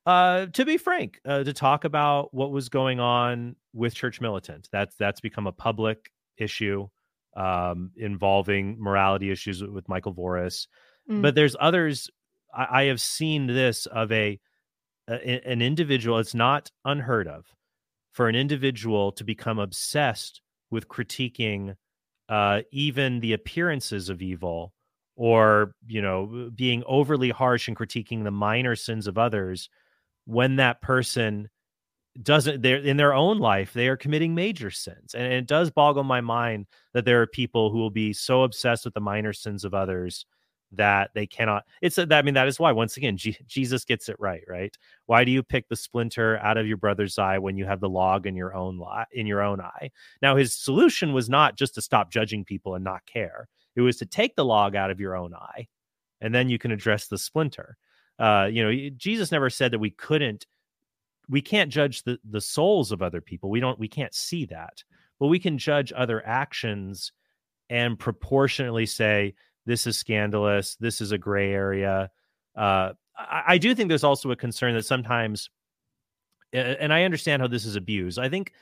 [0.08, 4.68] uh, to be frank, uh, to talk about what was going on with Church Militant,
[4.72, 6.88] that's that's become a public issue
[7.38, 10.68] um, involving morality issues with Michael Voris.
[11.10, 11.22] Mm.
[11.22, 12.10] But there's others.
[12.52, 14.40] I, I have seen this of a,
[15.08, 16.18] a an individual.
[16.18, 17.46] It's not unheard of
[18.20, 21.74] for an individual to become obsessed with critiquing
[22.28, 24.74] uh, even the appearances of evil
[25.16, 29.70] or you know being overly harsh and critiquing the minor sins of others
[30.26, 31.48] when that person
[32.22, 35.16] doesn't they're in their own life they are committing major sins.
[35.16, 38.84] And it does boggle my mind that there are people who will be so obsessed
[38.84, 40.26] with the minor sins of others
[40.72, 44.16] that they cannot it's i mean that is why once again G- jesus gets it
[44.20, 44.78] right right?
[45.08, 47.90] Why do you pick the splinter out of your brother's eye when you have the
[47.90, 49.92] log in your own li- in your own eye?
[50.22, 53.48] Now his solution was not just to stop judging people and not care.
[53.76, 55.68] It was to take the log out of your own eye
[56.22, 57.78] and then you can address the splinter.
[58.20, 60.46] Uh you know jesus never said that we couldn't
[61.30, 63.50] we can't judge the the souls of other people.
[63.50, 64.84] We don't we can't see that.
[65.20, 67.12] But we can judge other actions
[67.70, 72.10] and proportionately say this is scandalous, this is a gray area.
[72.56, 75.50] Uh, I, I do think there's also a concern that sometimes,
[76.54, 78.18] and I understand how this is abused.
[78.18, 78.54] I think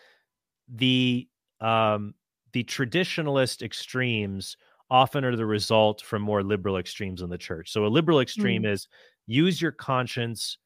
[0.67, 1.27] the
[1.61, 2.13] um,
[2.51, 4.57] the traditionalist extremes
[4.89, 7.71] often are the result from more liberal extremes in the church.
[7.71, 8.71] So a liberal extreme mm.
[8.71, 8.87] is
[9.25, 10.57] use your conscience,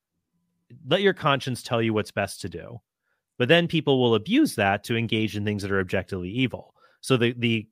[0.87, 2.79] let your conscience tell you what's best to do.
[3.37, 6.75] But then people will abuse that to engage in things that are objectively evil.
[7.01, 7.67] So the the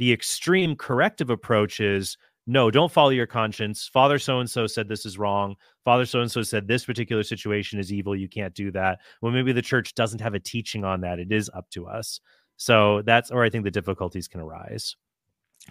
[0.00, 3.86] the extreme corrective approach is no, don't follow your conscience.
[3.86, 5.54] Father so and so said this is wrong.
[5.84, 8.16] Father so and so said this particular situation is evil.
[8.16, 9.00] You can't do that.
[9.20, 11.18] Well, maybe the church doesn't have a teaching on that.
[11.18, 12.18] It is up to us.
[12.56, 14.96] So that's where I think the difficulties can arise.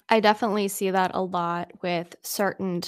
[0.09, 2.83] I definitely see that a lot with certain,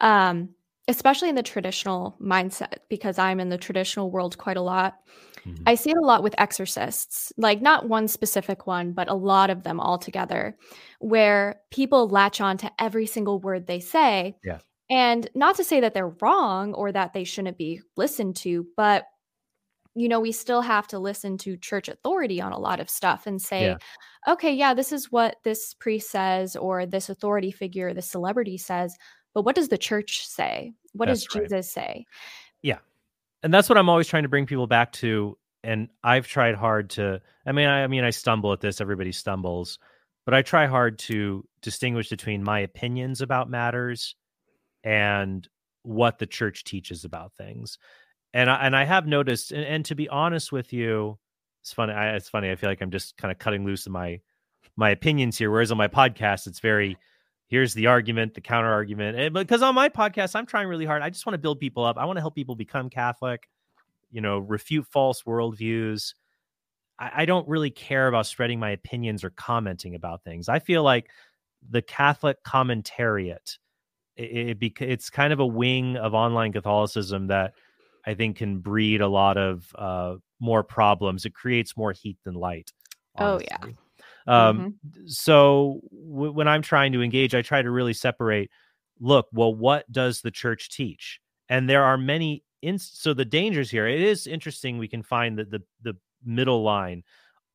[0.00, 0.48] um,
[0.88, 4.96] especially in the traditional mindset, because I'm in the traditional world quite a lot.
[5.46, 5.62] Mm-hmm.
[5.66, 9.50] I see it a lot with exorcists, like not one specific one, but a lot
[9.50, 10.56] of them all together,
[11.00, 14.36] where people latch on to every single word they say.
[14.44, 14.58] Yeah.
[14.90, 19.04] And not to say that they're wrong or that they shouldn't be listened to, but
[19.96, 23.26] you know, we still have to listen to church authority on a lot of stuff
[23.26, 23.76] and say, yeah.
[24.28, 28.96] okay, yeah, this is what this priest says or this authority figure, this celebrity says,
[29.34, 30.72] but what does the church say?
[30.92, 31.44] What That's does right.
[31.44, 32.06] Jesus say?
[32.62, 32.78] Yeah
[33.44, 35.36] and that's what I'm always trying to bring people back to.
[35.62, 37.20] And I've tried hard to.
[37.46, 38.80] I mean, I, I mean, I stumble at this.
[38.80, 39.78] Everybody stumbles,
[40.24, 44.16] but I try hard to distinguish between my opinions about matters
[44.82, 45.46] and
[45.82, 47.78] what the church teaches about things.
[48.32, 51.18] And I, and I have noticed, and, and to be honest with you,
[51.62, 51.92] it's funny.
[51.92, 52.50] I, it's funny.
[52.50, 54.20] I feel like I'm just kind of cutting loose of my
[54.74, 55.50] my opinions here.
[55.50, 56.96] Whereas on my podcast, it's very
[57.46, 59.18] here's the argument, the counter argument.
[59.18, 61.02] And because on my podcast, I'm trying really hard.
[61.02, 61.98] I just want to build people up.
[61.98, 63.48] I want to help people become Catholic,
[64.10, 66.14] you know, refute false worldviews.
[66.98, 70.48] I, I don't really care about spreading my opinions or commenting about things.
[70.48, 71.10] I feel like
[71.68, 73.58] the Catholic commentariat,
[74.16, 77.54] it, it, it's kind of a wing of online Catholicism that
[78.06, 81.24] I think can breed a lot of uh, more problems.
[81.24, 82.72] It creates more heat than light.
[83.16, 83.48] Honestly.
[83.50, 83.72] Oh yeah.
[84.26, 85.06] Um, mm-hmm.
[85.06, 88.50] So w- when I'm trying to engage, I try to really separate.
[89.00, 91.20] Look, well, what does the church teach?
[91.48, 95.38] And there are many in so the dangers here it is interesting we can find
[95.38, 97.02] that the the middle line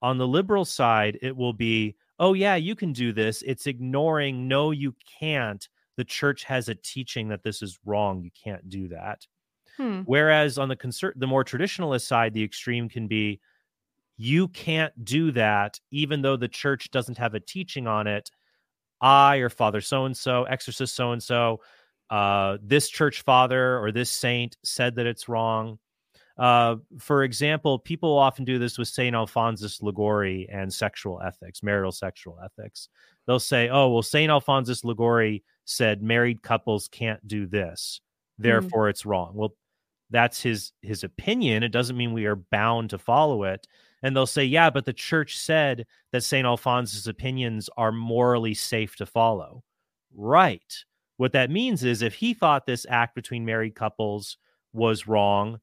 [0.01, 4.47] on the liberal side it will be oh yeah you can do this it's ignoring
[4.47, 8.87] no you can't the church has a teaching that this is wrong you can't do
[8.87, 9.25] that
[9.77, 10.01] hmm.
[10.01, 13.39] whereas on the concert the more traditionalist side the extreme can be
[14.21, 18.29] you can't do that even though the church doesn't have a teaching on it
[19.01, 21.59] i or father so and so exorcist so and so
[22.09, 25.77] uh, this church father or this saint said that it's wrong.
[26.37, 29.15] Uh, for example, people often do this with St.
[29.15, 32.87] Alphonsus Liguori and sexual ethics, marital sexual ethics.
[33.27, 34.31] They'll say, oh, well, St.
[34.31, 38.01] Alphonsus Liguori said married couples can't do this,
[38.37, 38.43] hmm.
[38.43, 38.89] therefore mm.
[38.91, 39.33] it's wrong.
[39.35, 39.53] Well,
[40.09, 41.61] that's his his opinion.
[41.61, 43.67] It doesn't mean we are bound to follow it.
[44.01, 46.45] And they'll say, yeah, but the church said that St.
[46.45, 49.63] Alphonsus' opinions are morally safe to follow.
[50.15, 50.73] Right.
[51.17, 54.37] What that means is if he thought this act between married couples
[54.71, 55.59] was wrong,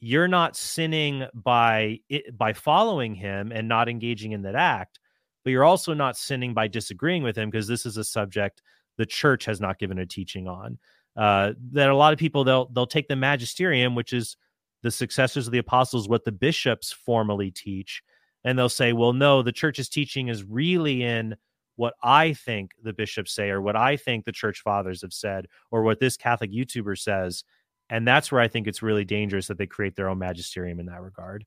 [0.00, 4.98] you're not sinning by it, by following him and not engaging in that act,
[5.44, 8.62] but you're also not sinning by disagreeing with him because this is a subject
[8.96, 10.78] the church has not given a teaching on.
[11.16, 14.36] Uh, that a lot of people they'll they'll take the magisterium, which is
[14.84, 18.02] the successors of the apostles, what the bishops formally teach,
[18.44, 21.34] and they'll say, well, no, the church's teaching is really in
[21.76, 25.46] what I think the bishops say or what I think the church fathers have said
[25.70, 27.44] or what this Catholic YouTuber says.
[27.88, 30.86] And that's where I think it's really dangerous that they create their own magisterium in
[30.86, 31.44] that regard.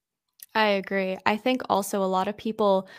[0.56, 1.18] I agree.
[1.26, 2.90] I think also a lot of people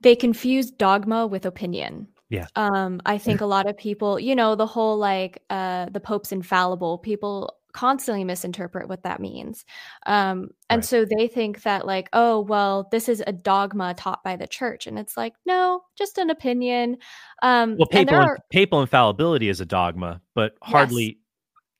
[0.00, 2.08] they confuse dogma with opinion.
[2.28, 2.46] Yeah.
[2.56, 6.32] Um, I think a lot of people, you know, the whole like uh the Pope's
[6.32, 9.64] infallible, people constantly misinterpret what that means.
[10.06, 10.84] Um, and right.
[10.84, 14.86] so they think that, like, oh, well, this is a dogma taught by the church.
[14.86, 16.98] And it's like, no, just an opinion.
[17.42, 18.38] Um, well, papal, are...
[18.50, 21.18] papal infallibility is a dogma, but hardly,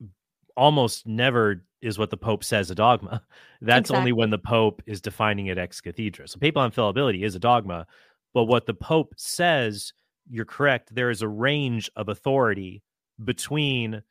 [0.00, 0.10] yes.
[0.56, 3.22] almost never is what the Pope says a dogma.
[3.60, 3.98] That's exactly.
[3.98, 6.28] only when the Pope is defining it ex cathedra.
[6.28, 7.86] So papal infallibility is a dogma,
[8.32, 9.92] but what the Pope says,
[10.30, 12.82] you're correct, there is a range of authority
[13.22, 14.02] between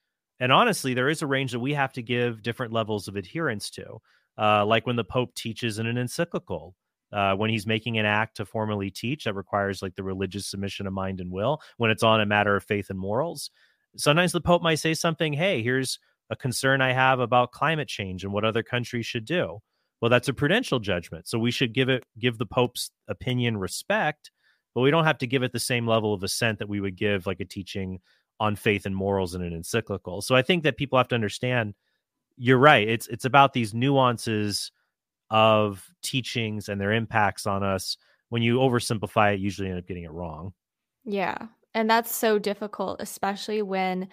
[0.42, 3.70] and honestly, there is a range that we have to give different levels of adherence
[3.70, 4.02] to.
[4.40, 6.76] Uh, like when the Pope teaches in an encyclical,
[7.14, 10.88] uh, when he's making an act to formally teach that requires like the religious submission
[10.88, 13.52] of mind and will, when it's on a matter of faith and morals.
[13.96, 16.00] Sometimes the Pope might say something, hey, here's
[16.32, 19.60] a concern I have about climate change and what other countries should do.
[20.02, 21.28] Well, that's a prudential judgment.
[21.28, 24.32] So we should give it give the Pope's opinion respect,
[24.74, 26.96] but we don't have to give it the same level of assent that we would
[26.96, 28.00] give like a teaching
[28.42, 30.20] on faith and morals in an encyclical.
[30.24, 31.76] So I think that people have to understand
[32.38, 32.90] you're right.
[32.90, 34.72] It's it's about these nuances
[35.30, 37.98] of teachings and their impacts on us.
[38.30, 40.54] When you oversimplify it, you usually end up getting it wrong.
[41.06, 41.38] Yeah.
[41.76, 44.10] And that's so difficult, especially when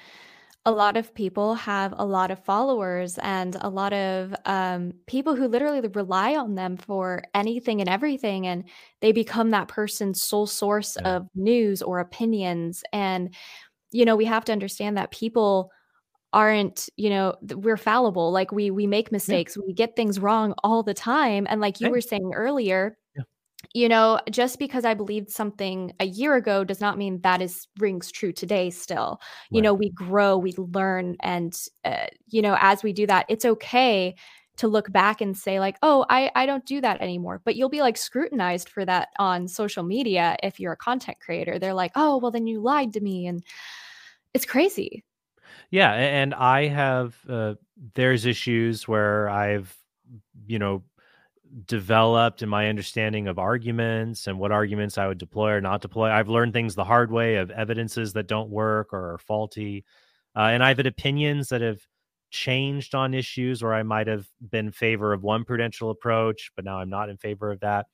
[0.67, 5.35] a lot of people have a lot of followers and a lot of um, people
[5.35, 8.47] who literally rely on them for anything and everything.
[8.47, 8.65] And
[9.01, 11.17] they become that person's sole source yeah.
[11.17, 12.85] of news or opinions.
[12.93, 13.35] And
[13.91, 15.71] you know, we have to understand that people
[16.33, 19.63] aren't you know we're fallible like we we make mistakes yeah.
[19.67, 23.23] we get things wrong all the time and like you were saying earlier yeah.
[23.73, 27.67] you know just because i believed something a year ago does not mean that is
[27.79, 29.57] rings true today still right.
[29.57, 33.47] you know we grow we learn and uh, you know as we do that it's
[33.47, 34.15] okay
[34.59, 37.69] to look back and say like oh i i don't do that anymore but you'll
[37.69, 41.59] be like scrutinized for that on social media if you're a content creator.
[41.59, 43.43] They're like oh well then you lied to me and
[44.35, 45.05] it's crazy.
[45.71, 47.55] Yeah and i have uh,
[47.95, 49.75] there's issues where i've
[50.47, 50.83] you know
[51.67, 56.11] developed in my understanding of arguments and what arguments i would deploy or not deploy.
[56.11, 59.85] I've learned things the hard way of evidences that don't work or are faulty
[60.37, 61.81] uh, and i've had opinions that have
[62.31, 66.65] changed on issues where I might have been in favor of one prudential approach, but
[66.65, 67.87] now I'm not in favor of that.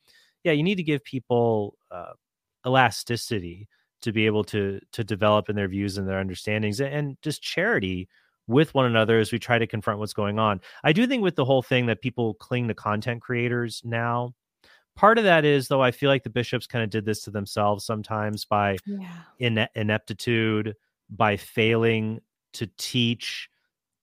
[0.43, 2.13] Yeah, you need to give people uh,
[2.67, 3.69] elasticity
[4.03, 8.09] to be able to to develop in their views and their understandings and just charity
[8.47, 10.61] with one another as we try to confront what's going on.
[10.83, 14.35] I do think with the whole thing that people cling to content creators now.
[14.97, 17.31] Part of that is though I feel like the bishops kind of did this to
[17.31, 19.23] themselves sometimes by yeah.
[19.41, 20.77] ine- ineptitude,
[21.09, 22.21] by failing
[22.53, 23.49] to teach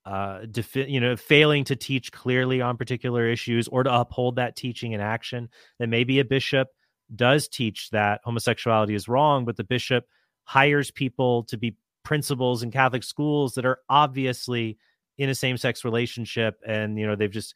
[0.06, 4.56] uh defi- you know failing to teach clearly on particular issues or to uphold that
[4.56, 6.70] teaching in action that maybe a bishop
[7.16, 10.06] does teach that homosexuality is wrong but the bishop
[10.44, 14.78] hires people to be principals in catholic schools that are obviously
[15.18, 17.54] in a same-sex relationship and you know they've just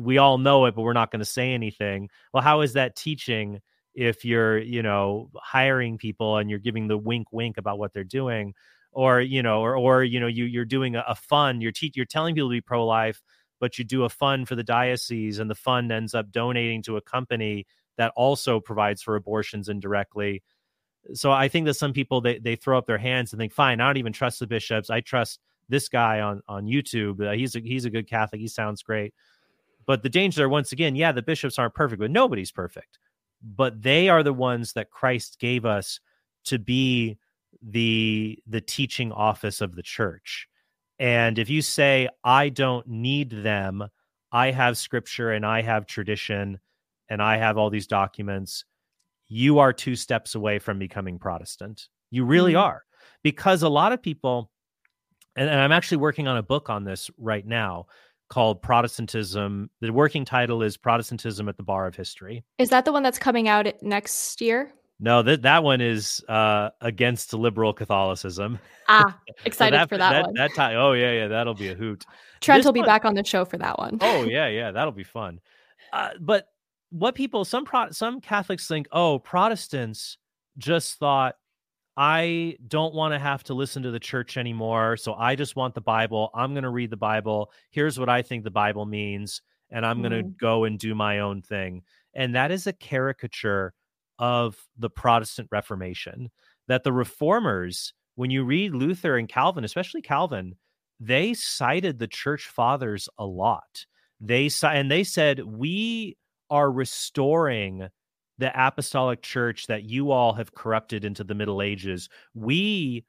[0.00, 2.08] we all know it but we're not going to say anything.
[2.32, 3.60] Well how is that teaching
[3.94, 8.04] if you're you know hiring people and you're giving the wink wink about what they're
[8.04, 8.54] doing
[8.96, 11.92] or you know or or you know you you're doing a, a fund you're te-
[11.94, 13.22] you're telling people to be pro-life
[13.60, 16.96] but you do a fund for the diocese and the fund ends up donating to
[16.96, 17.66] a company
[17.96, 20.42] that also provides for abortions indirectly.
[21.12, 23.80] So i think that some people they, they throw up their hands and think fine
[23.80, 24.88] i don't even trust the bishops.
[24.90, 27.20] I trust this guy on on youtube.
[27.20, 28.40] Uh, he's a he's a good catholic.
[28.40, 29.12] He sounds great.
[29.84, 32.98] But the danger there once again yeah the bishops aren't perfect but nobody's perfect.
[33.42, 36.00] But they are the ones that christ gave us
[36.44, 37.18] to be
[37.62, 40.48] the the teaching office of the church.
[40.98, 43.84] And if you say i don't need them.
[44.32, 46.58] I have scripture and i have tradition
[47.08, 48.64] and i have all these documents
[49.28, 51.88] you are two steps away from becoming protestant.
[52.10, 52.62] You really mm-hmm.
[52.62, 52.84] are.
[53.22, 54.50] Because a lot of people
[55.34, 57.86] and, and i'm actually working on a book on this right now
[58.28, 59.70] called protestantism.
[59.80, 62.44] The working title is protestantism at the bar of history.
[62.58, 66.70] Is that the one that's coming out next year no, that that one is uh,
[66.80, 68.58] against liberal Catholicism.
[68.88, 70.34] Ah, excited so that, for that, that, one.
[70.34, 72.04] That time, oh yeah, yeah, that'll be a hoot.
[72.40, 73.98] Trent this will be one, back on the show for that one.
[74.00, 75.40] oh yeah, yeah, that'll be fun.
[75.92, 76.46] Uh, but
[76.90, 80.18] what people, some pro, some Catholics think, oh, Protestants
[80.56, 81.34] just thought
[81.96, 85.74] I don't want to have to listen to the church anymore, so I just want
[85.74, 86.30] the Bible.
[86.32, 87.50] I'm going to read the Bible.
[87.70, 90.08] Here's what I think the Bible means, and I'm mm.
[90.08, 91.82] going to go and do my own thing.
[92.14, 93.74] And that is a caricature
[94.18, 96.30] of the Protestant Reformation.
[96.68, 100.56] That the reformers, when you read Luther and Calvin, especially Calvin,
[100.98, 103.86] they cited the church fathers a lot.
[104.20, 106.16] They and they said we
[106.50, 107.88] are restoring
[108.38, 112.08] the apostolic church that you all have corrupted into the Middle Ages.
[112.34, 113.04] We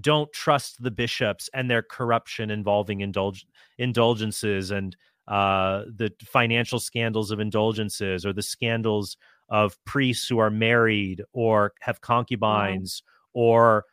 [0.00, 3.44] don't trust the bishops and their corruption involving indulg-
[3.78, 4.96] indulgences and
[5.28, 9.16] uh, the financial scandals of indulgences or the scandals
[9.48, 13.02] of priests who are married or have concubines
[13.34, 13.84] or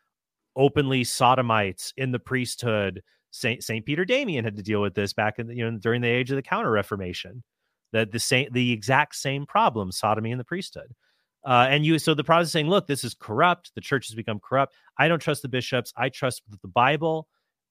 [0.55, 3.01] openly sodomites in the priesthood.
[3.31, 6.01] Saint Saint Peter Damian had to deal with this back in the, you know during
[6.01, 7.43] the age of the Counter Reformation.
[7.91, 10.93] That the same the exact same problem, sodomy in the priesthood.
[11.45, 13.71] Uh, and you so the Protestants saying, look, this is corrupt.
[13.75, 14.73] The church has become corrupt.
[14.97, 15.93] I don't trust the bishops.
[15.95, 17.27] I trust the Bible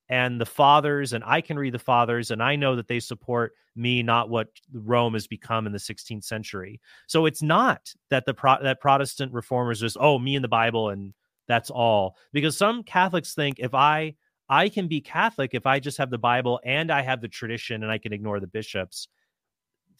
[0.08, 3.52] and the fathers, and I can read the fathers, and I know that they support
[3.76, 6.80] me, not what Rome has become in the 16th century.
[7.06, 10.90] So it's not that the Pro- that Protestant reformers just oh me and the Bible
[10.90, 11.14] and
[11.46, 14.14] that's all, because some Catholics think if I
[14.48, 17.82] I can be Catholic if I just have the Bible and I have the tradition
[17.82, 19.08] and I can ignore the bishops.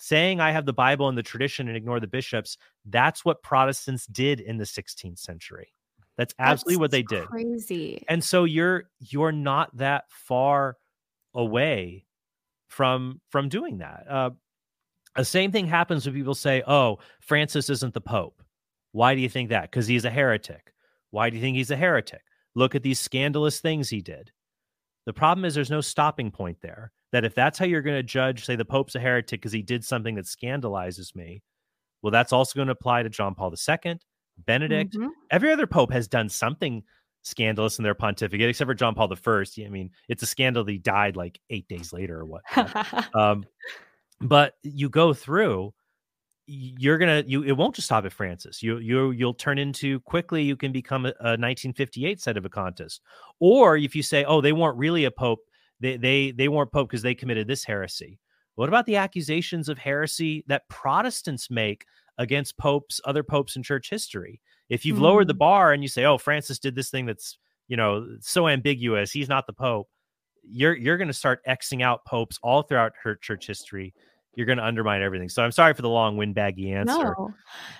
[0.01, 2.57] Saying I have the Bible and the tradition and ignore the bishops,
[2.87, 5.75] that's what Protestants did in the 16th century.
[6.19, 7.27] That's absolutely That's what they did.
[7.29, 8.05] Crazy.
[8.09, 10.77] And so you're you're not that far
[11.35, 12.05] away
[12.66, 14.05] from from doing that.
[14.11, 14.31] Uh,
[15.16, 18.43] the same thing happens when people say, "Oh, Francis isn't the Pope."
[18.93, 19.71] Why do you think that?
[19.71, 20.73] Because he's a heretic.
[21.11, 22.23] Why do you think he's a heretic?
[22.55, 24.33] Look at these scandalous things he did.
[25.07, 26.93] The problem is there's no stopping point there.
[27.12, 29.62] That if that's how you're going to judge, say the Pope's a heretic because he
[29.62, 31.43] did something that scandalizes me,
[32.03, 33.99] well, that's also going to apply to John Paul II.
[34.47, 35.09] Benedict, mm-hmm.
[35.30, 36.82] every other pope has done something
[37.22, 39.59] scandalous in their pontificate, except for John Paul the First.
[39.64, 43.14] I mean, it's a scandal that he died like eight days later or what.
[43.14, 43.45] um,
[44.20, 45.72] but you go through,
[46.47, 48.62] you're gonna you it won't just stop at Francis.
[48.62, 50.43] You you you'll turn into quickly.
[50.43, 53.01] You can become a, a 1958 Sedevacantist,
[53.39, 55.41] or if you say, oh, they weren't really a pope.
[55.80, 58.18] They they they weren't pope because they committed this heresy.
[58.55, 61.84] What about the accusations of heresy that Protestants make
[62.19, 64.41] against popes, other popes in church history.
[64.69, 65.03] If you've mm.
[65.03, 65.39] lowered the mm.
[65.39, 67.39] bar and you say, "Oh, Francis did this thing that's
[67.69, 69.89] you know so ambiguous, he's not the pope,"
[70.51, 73.95] you're you're going to start xing out popes all throughout her church history.
[74.35, 75.29] You're going to undermine everything.
[75.29, 77.35] So I'm sorry for the long windbaggy answer, no,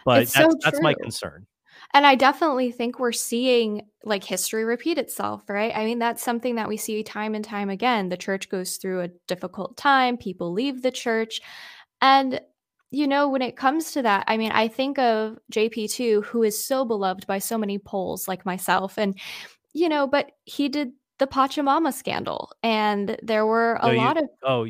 [0.05, 1.47] but that's so that's my concern.
[1.95, 5.73] And I definitely think we're seeing like history repeat itself, right?
[5.75, 8.09] I mean, that's something that we see time and time again.
[8.09, 11.41] The church goes through a difficult time, people leave the church.
[12.01, 12.41] And
[12.91, 16.63] you know, when it comes to that, I mean, I think of JP2, who is
[16.63, 18.97] so beloved by so many Poles like myself.
[18.97, 19.19] And,
[19.75, 22.53] you know, but he did the Pachamama scandal.
[22.63, 24.29] And there were a lot you, of.
[24.43, 24.67] Oh,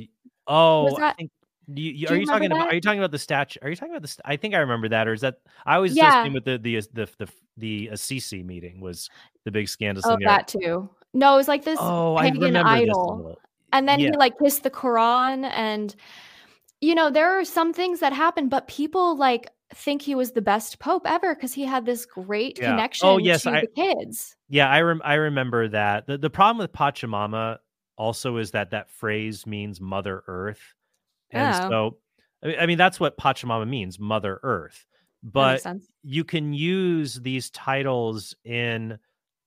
[0.46, 1.30] oh, that, I think.
[1.70, 2.68] You, you, are you, talking about?
[2.68, 3.60] Are you talking about the statue?
[3.60, 4.16] Are you talking about the?
[4.24, 5.36] I think I remember that, or is that?
[5.66, 6.24] I was yeah.
[6.24, 9.10] just with the the uh, the the the Assisi meeting was
[9.44, 10.02] the big scandal.
[10.06, 10.88] Oh, that too.
[11.12, 13.36] No, it was like this oh, pagan idol,
[13.70, 14.12] and then yeah.
[14.12, 15.94] he like kissed the Quran, and
[16.80, 20.42] you know, there are some things that happen, but people like think he was the
[20.42, 22.70] best pope ever because he had this great yeah.
[22.70, 24.36] connection oh, yes, to I, the kids.
[24.48, 26.06] Yeah, I rem- I remember that.
[26.06, 27.58] The the problem with Pachamama
[27.96, 30.74] also is that that phrase means Mother Earth,
[31.30, 31.68] and oh.
[32.42, 34.86] so I mean that's what Pachamama means, Mother Earth.
[35.22, 35.66] But
[36.04, 38.98] you can use these titles in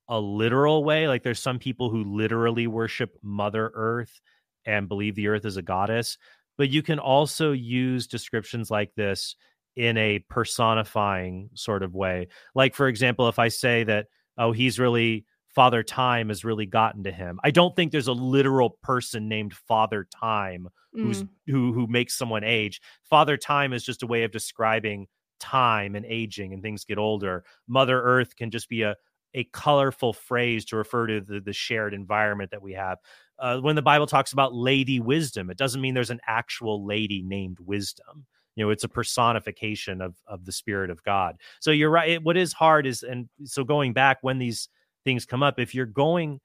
[0.10, 1.08] a literal way.
[1.08, 4.20] Like there's some people who literally worship Mother Earth
[4.66, 6.18] and believe the earth is a goddess,
[6.62, 9.36] but you can also use descriptions like this
[9.76, 12.28] in a personifying sort of way.
[12.54, 17.06] Like, for example, if I say that, oh, he's really Father Time has really gotten
[17.06, 17.40] to him.
[17.44, 21.30] I don't think there's a literal person named Father Time who's mm.
[21.48, 22.80] who who makes someone age.
[23.10, 25.08] Father Time is just a way of describing
[25.40, 27.44] time and aging and things get older.
[27.68, 28.96] Mother Earth can just be a
[29.34, 32.98] a colorful phrase to refer to the, the shared environment that we have.
[33.40, 37.24] Uh, when the Bible talks about Lady Wisdom, it doesn't mean there's an actual lady
[37.24, 38.26] named Wisdom.
[38.56, 41.38] You know, it's a personification of of the Spirit of God.
[41.62, 42.12] So you're right.
[42.12, 44.70] It, what is hard is, and so going back when these
[45.06, 46.40] things come up, if you're going,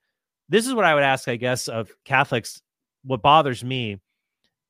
[0.49, 2.61] this is what I would ask, I guess, of Catholics.
[3.03, 3.99] What bothers me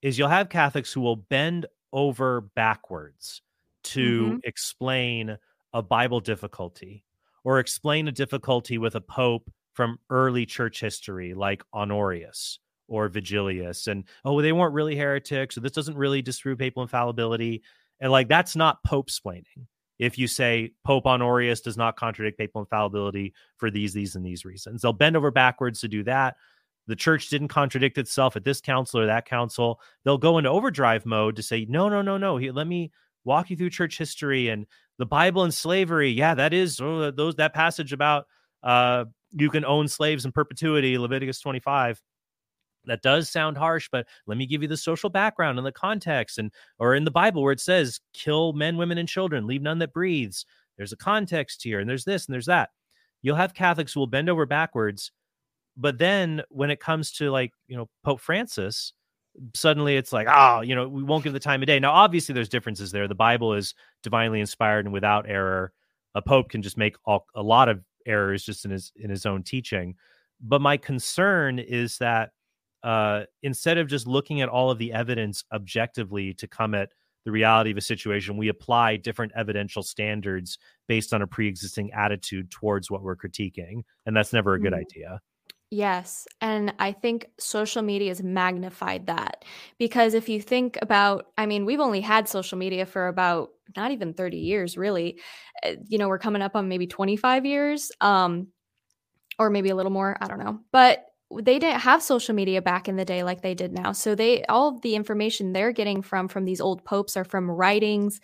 [0.01, 3.41] is you'll have Catholics who will bend over backwards
[3.83, 4.37] to mm-hmm.
[4.43, 5.37] explain
[5.73, 7.03] a Bible difficulty
[7.47, 13.87] or explain a difficulty with a pope from early church history like Honorius or Vigilius
[13.87, 17.63] and oh they weren't really heretics so this doesn't really disprove papal infallibility
[18.01, 19.65] and like that's not pope splaining.
[19.97, 24.43] If you say Pope Honorius does not contradict papal infallibility for these these and these
[24.43, 26.35] reasons they'll bend over backwards to do that.
[26.87, 29.79] The church didn't contradict itself at this council or that council.
[30.03, 32.91] They'll go into overdrive mode to say no no no no Here, let me
[33.23, 34.65] walk you through church history and
[34.97, 36.09] the Bible and slavery.
[36.09, 38.25] Yeah, that is oh, those that passage about
[38.63, 42.01] uh, you can own slaves in perpetuity, Leviticus 25.
[42.85, 46.37] That does sound harsh, but let me give you the social background and the context,
[46.37, 49.79] and or in the Bible where it says, "Kill men, women, and children, leave none
[49.79, 50.45] that breathes."
[50.77, 52.69] There's a context here, and there's this and there's that.
[53.21, 55.11] You'll have Catholics who will bend over backwards,
[55.75, 58.93] but then when it comes to like you know Pope Francis,
[59.53, 61.79] suddenly it's like, oh, you know, we won't give the time of day.
[61.79, 63.07] Now, obviously, there's differences there.
[63.07, 63.73] The Bible is
[64.03, 65.71] divinely inspired and without error.
[66.15, 69.25] A pope can just make all, a lot of errors just in his in his
[69.25, 69.95] own teaching.
[70.41, 72.31] But my concern is that
[72.83, 76.89] uh, instead of just looking at all of the evidence objectively to come at
[77.25, 80.57] the reality of a situation, we apply different evidential standards
[80.87, 84.79] based on a pre-existing attitude towards what we're critiquing, and that's never a good mm.
[84.79, 85.19] idea.
[85.69, 86.27] Yes.
[86.39, 89.43] And I think social media has magnified that
[89.77, 93.91] because if you think about, I mean, we've only had social media for about not
[93.91, 95.19] even 30 years, really.
[95.65, 98.47] Uh, you know, we're coming up on maybe 25 years, um,
[99.37, 100.15] or maybe a little more.
[100.21, 100.61] I don't know.
[100.71, 104.15] But they didn't have social media back in the day like they did now so
[104.15, 108.21] they all of the information they're getting from from these old popes are from writings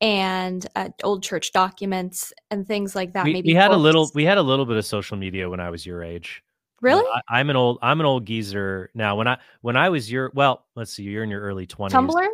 [0.00, 4.08] and uh, old church documents and things like that we, maybe we had a little
[4.14, 6.44] we had a little bit of social media when i was your age
[6.84, 7.22] Really?
[7.30, 9.16] I, am an old I'm an old geezer now.
[9.16, 11.90] When I when I was your well, let's see, you're in your early 20s.
[11.90, 12.26] Tumblr?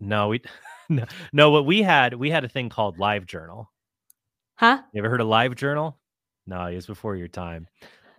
[0.00, 0.42] No, we
[0.88, 3.70] no, no, what we had we had a thing called Live Journal.
[4.56, 4.82] Huh?
[4.92, 5.96] You ever heard of Live Journal?
[6.48, 7.68] No, it was before your time.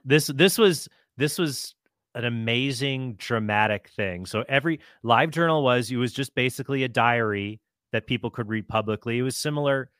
[0.05, 1.75] This this was this was
[2.15, 4.25] an amazing dramatic thing.
[4.25, 7.59] So every Live Journal was it was just basically a diary
[7.91, 9.17] that people could read publicly.
[9.17, 9.91] It was similar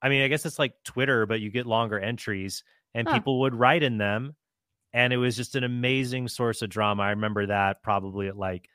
[0.00, 3.14] I mean, I guess it's like Twitter, but you get longer entries and huh.
[3.14, 4.34] people would write in them
[4.94, 7.02] and it was just an amazing source of drama.
[7.02, 8.68] I remember that probably at like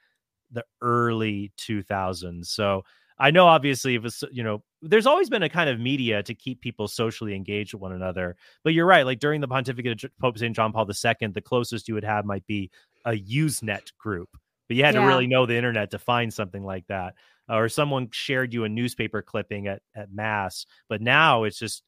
[0.52, 2.46] the early 2000s.
[2.48, 2.84] So
[3.18, 6.36] I know obviously if it's you know there's always been a kind of media to
[6.36, 8.36] keep people socially engaged with one another.
[8.64, 10.56] But you're right, like during the pontificate of Pope St.
[10.56, 12.70] John Paul II, the closest you would have might be
[13.06, 14.30] a Usenet group.
[14.68, 15.02] But you had yeah.
[15.02, 17.16] to really know the internet to find something like that.
[17.50, 20.66] or someone shared you a newspaper clipping at, at mass.
[20.90, 21.84] But now it's just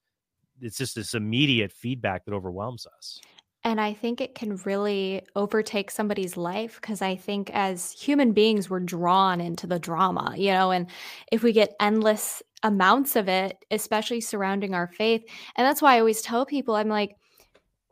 [0.62, 3.20] it's just this immediate feedback that overwhelms us.
[3.64, 8.70] And I think it can really overtake somebody's life because I think as human beings,
[8.70, 10.88] we're drawn into the drama, you know, and
[11.32, 15.24] if we get endless amounts of it, especially surrounding our faith.
[15.55, 17.16] And that's why I always tell people, I'm like,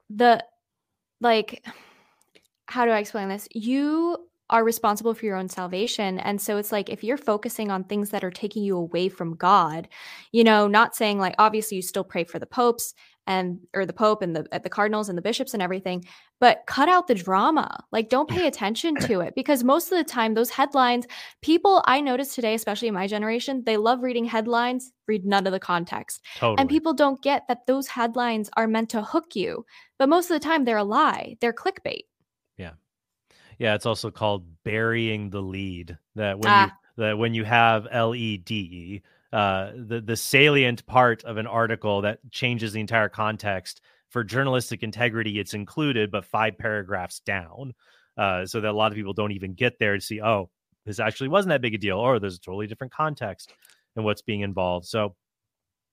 [0.10, 0.44] the,
[1.22, 1.64] like,
[2.66, 3.48] how do I explain this?
[3.54, 6.18] You are responsible for your own salvation.
[6.20, 9.36] And so it's like if you're focusing on things that are taking you away from
[9.36, 9.88] God,
[10.32, 12.94] you know, not saying like obviously you still pray for the popes
[13.30, 16.04] and or the pope and the the cardinals and the bishops and everything
[16.40, 17.84] but cut out the drama.
[17.92, 21.06] Like don't pay attention to it because most of the time those headlines
[21.42, 25.54] people i notice today especially in my generation they love reading headlines read none of
[25.54, 26.22] the context.
[26.38, 26.58] Totally.
[26.60, 29.66] and people don't get that those headlines are meant to hook you
[30.00, 31.38] but most of the time they're a lie.
[31.40, 32.06] They're clickbait.
[32.58, 32.72] Yeah.
[33.60, 36.66] Yeah it's also called burying the lede that when ah.
[36.66, 36.72] you
[37.04, 39.02] that when you have l-e-d-e
[39.32, 44.82] uh, the the salient part of an article that changes the entire context for journalistic
[44.82, 47.74] integrity it's included but five paragraphs down
[48.18, 50.50] uh, so that a lot of people don't even get there to see oh
[50.86, 53.54] this actually wasn't that big a deal or there's a totally different context
[53.96, 55.16] and what's being involved so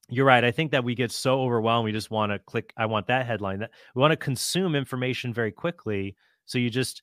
[0.08, 0.44] you're right.
[0.44, 1.84] I think that we get so overwhelmed.
[1.84, 2.72] We just want to click.
[2.76, 3.60] I want that headline.
[3.60, 6.14] That we want to consume information very quickly.
[6.44, 7.02] So you just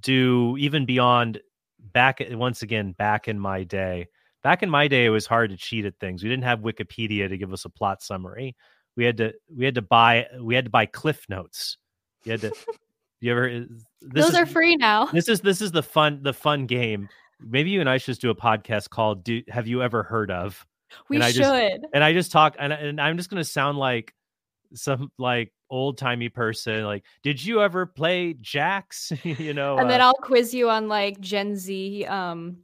[0.00, 1.40] do even beyond
[1.78, 4.08] back once again back in my day
[4.42, 6.22] back in my day it was hard to cheat at things.
[6.22, 8.56] We didn't have wikipedia to give us a plot summary.
[8.96, 11.78] We had to we had to buy we had to buy cliff notes.
[12.24, 12.52] You had to
[13.20, 13.66] you ever
[14.00, 15.06] those is, are free now.
[15.06, 17.08] this is this is the fun the fun game.
[17.40, 20.30] Maybe you and i should just do a podcast called do have you ever heard
[20.30, 20.64] of?
[21.08, 21.38] We and I should.
[21.38, 24.14] just, and i just talk and, and i'm just going to sound like
[24.74, 29.90] some like old timey person like did you ever play jacks you know and uh,
[29.90, 32.58] then i'll quiz you on like gen z um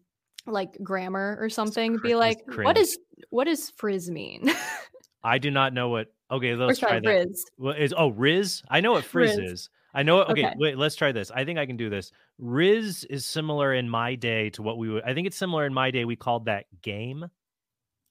[0.48, 2.98] like grammar or something cr- be like what is
[3.30, 4.50] what does frizz mean?
[5.24, 7.08] I do not know what okay let's try that.
[7.08, 7.44] riz.
[7.58, 8.62] Well, is oh riz?
[8.70, 9.52] I know what frizz riz.
[9.52, 9.70] is.
[9.94, 10.54] I know okay, okay.
[10.58, 11.30] wait let's try this.
[11.30, 12.12] I think i can do this.
[12.38, 15.74] Riz is similar in my day to what we would i think it's similar in
[15.74, 17.26] my day we called that game.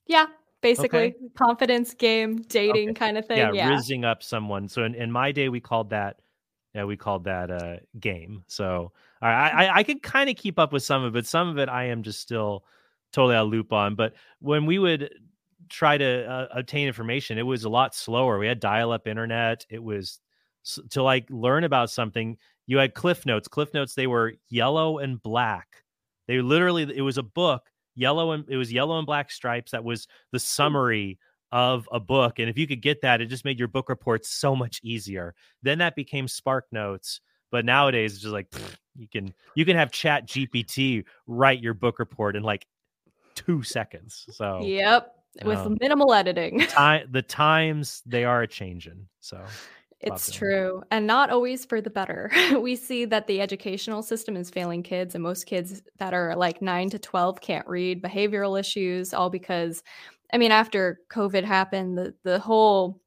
[0.06, 0.28] Yeah
[0.62, 1.16] basically okay.
[1.38, 3.00] confidence game dating okay.
[3.00, 3.70] kind of thing yeah, yeah.
[3.70, 4.68] rizzing up someone.
[4.68, 6.18] So in, in my day we called that
[6.78, 10.72] yeah we called that a game so I I, I could kind of keep up
[10.72, 12.64] with some of it but some of it i am just still
[13.12, 15.10] totally out loop on but when we would
[15.70, 19.82] try to uh, obtain information it was a lot slower we had dial-up internet it
[19.82, 20.20] was
[20.90, 25.22] to like learn about something you had cliff notes cliff notes they were yellow and
[25.24, 25.84] black
[26.28, 29.84] they literally it was a book yellow and it was yellow and black stripes that
[29.84, 31.18] was the summary
[31.52, 34.30] of a book and if you could get that it just made your book reports
[34.30, 35.34] so much easier
[35.64, 37.22] then that became spark notes
[37.52, 41.74] but nowadays it's just like pfft, you can you can have chat gpt write your
[41.74, 42.68] book report in like
[43.36, 45.14] two seconds so yep
[45.46, 49.40] with um, minimal editing time the times they are a changing so
[50.00, 50.84] it's true.
[50.92, 52.32] And not always for the better.
[52.60, 56.62] we see that the educational system is failing kids, and most kids that are like
[56.62, 59.82] nine to 12 can't read, behavioral issues, all because,
[60.34, 63.02] I mean, after COVID happened, the, the whole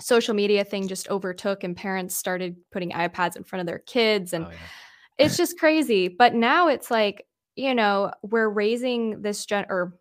[0.00, 4.32] social media thing just overtook, and parents started putting iPads in front of their kids.
[4.32, 4.56] And oh, yeah.
[5.18, 6.08] it's just crazy.
[6.08, 9.94] But now it's like, you know, we're raising this gen or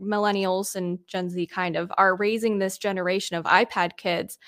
[0.00, 4.38] millennials and Gen Z kind of are raising this generation of iPad kids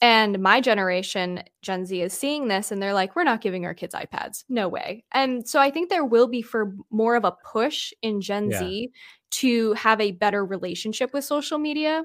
[0.00, 3.74] and my generation, Gen Z, is seeing this and they're like, we're not giving our
[3.74, 4.44] kids iPads.
[4.48, 5.04] No way.
[5.12, 8.58] And so I think there will be for more of a push in Gen yeah.
[8.58, 8.92] Z
[9.32, 12.04] to have a better relationship with social media.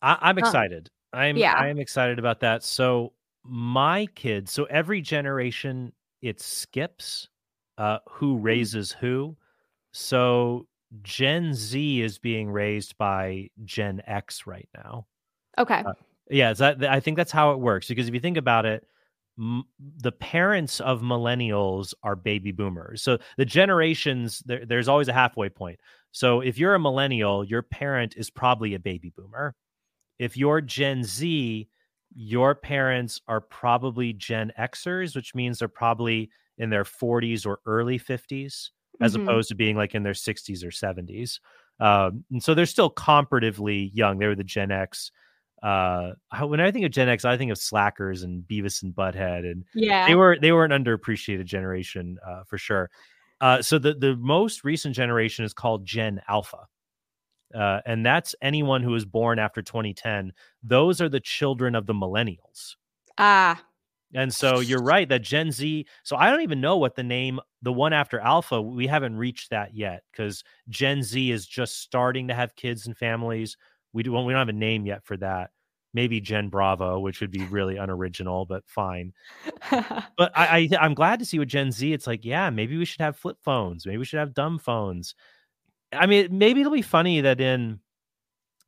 [0.00, 0.90] I, am excited.
[1.12, 1.54] Um, I'm yeah.
[1.58, 2.62] I am excited about that.
[2.62, 3.12] So
[3.44, 7.28] my kids, so every generation it skips
[7.78, 8.44] uh who mm-hmm.
[8.44, 9.36] raises who.
[9.92, 10.66] So
[11.02, 15.06] Gen Z is being raised by Gen X right now.
[15.58, 15.82] Okay.
[15.86, 15.92] Uh,
[16.30, 18.86] yeah, that, I think that's how it works because if you think about it,
[19.38, 19.64] m-
[19.98, 23.02] the parents of millennials are baby boomers.
[23.02, 25.78] So the generations there, there's always a halfway point.
[26.12, 29.54] So if you're a millennial, your parent is probably a baby boomer.
[30.18, 31.68] If you're Gen Z,
[32.14, 37.98] your parents are probably Gen Xers, which means they're probably in their 40s or early
[37.98, 38.70] 50s,
[39.00, 39.28] as mm-hmm.
[39.28, 41.40] opposed to being like in their 60s or 70s.
[41.78, 44.18] Um, and so they're still comparatively young.
[44.18, 45.10] They were the Gen X
[45.66, 46.12] uh
[46.46, 49.64] when i think of gen x i think of slackers and beavis and butthead and
[49.74, 50.06] yeah.
[50.06, 52.88] they were they were an underappreciated generation uh for sure.
[53.40, 56.68] Uh so the the most recent generation is called gen alpha
[57.52, 61.94] uh and that's anyone who was born after 2010 those are the children of the
[61.94, 62.76] millennials.
[63.18, 63.60] Ah.
[64.14, 67.40] And so you're right that gen z so i don't even know what the name
[67.62, 72.28] the one after alpha we haven't reached that yet because gen z is just starting
[72.28, 73.56] to have kids and families.
[73.92, 75.50] We do we don't have a name yet for that.
[75.96, 79.14] Maybe Gen Bravo, which would be really unoriginal, but fine.
[79.70, 81.90] but I, I I'm glad to see with Gen Z.
[81.90, 83.86] It's like, yeah, maybe we should have flip phones.
[83.86, 85.14] Maybe we should have dumb phones.
[85.92, 87.80] I mean, maybe it'll be funny that in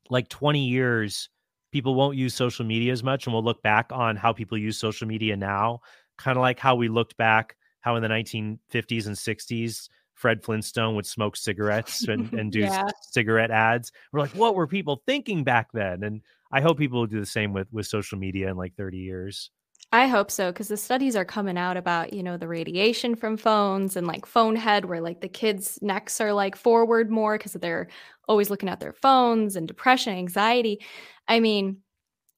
[0.08, 1.28] like 20 years,
[1.70, 4.78] people won't use social media as much, and we'll look back on how people use
[4.78, 5.80] social media now,
[6.16, 9.88] kind of like how we looked back how in the 1950s and 60s
[10.18, 12.84] Fred Flintstone would smoke cigarettes and, and do yeah.
[13.02, 13.92] cigarette ads.
[14.12, 16.02] We're like, what were people thinking back then?
[16.02, 18.98] And I hope people will do the same with with social media in like 30
[18.98, 19.50] years.
[19.90, 23.38] I hope so because the studies are coming out about, you know, the radiation from
[23.38, 27.52] phones and like phone head where like the kids' necks are like forward more because
[27.52, 27.88] they're
[28.28, 30.80] always looking at their phones and depression, anxiety.
[31.26, 31.78] I mean,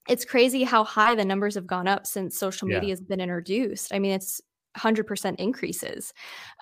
[0.08, 2.92] it's crazy how high the numbers have gone up since social media yeah.
[2.92, 3.92] has been introduced.
[3.92, 4.40] I mean, it's
[4.76, 6.12] 100% increases.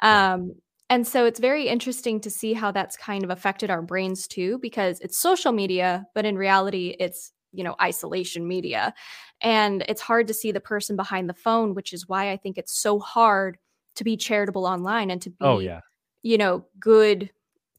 [0.00, 0.54] Um,
[0.90, 4.58] and so it's very interesting to see how that's kind of affected our brains too,
[4.58, 8.94] because it's social media, but in reality, it's, you know, isolation media.
[9.42, 12.56] And it's hard to see the person behind the phone, which is why I think
[12.56, 13.58] it's so hard
[13.96, 15.80] to be charitable online and to be, oh, yeah.
[16.22, 17.30] you know, good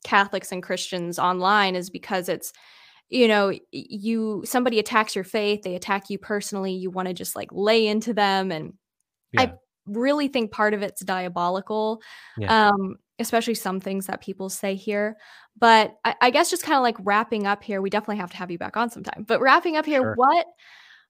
[0.03, 2.53] Catholics and Christians online is because it's,
[3.11, 7.35] you know you somebody attacks your faith they attack you personally you want to just
[7.35, 8.73] like lay into them and
[9.31, 9.41] yeah.
[9.41, 9.53] i
[9.91, 12.01] really think part of it's diabolical
[12.37, 12.69] yeah.
[12.69, 15.17] um especially some things that people say here
[15.57, 18.37] but i, I guess just kind of like wrapping up here we definitely have to
[18.37, 20.13] have you back on sometime but wrapping up here sure.
[20.15, 20.45] what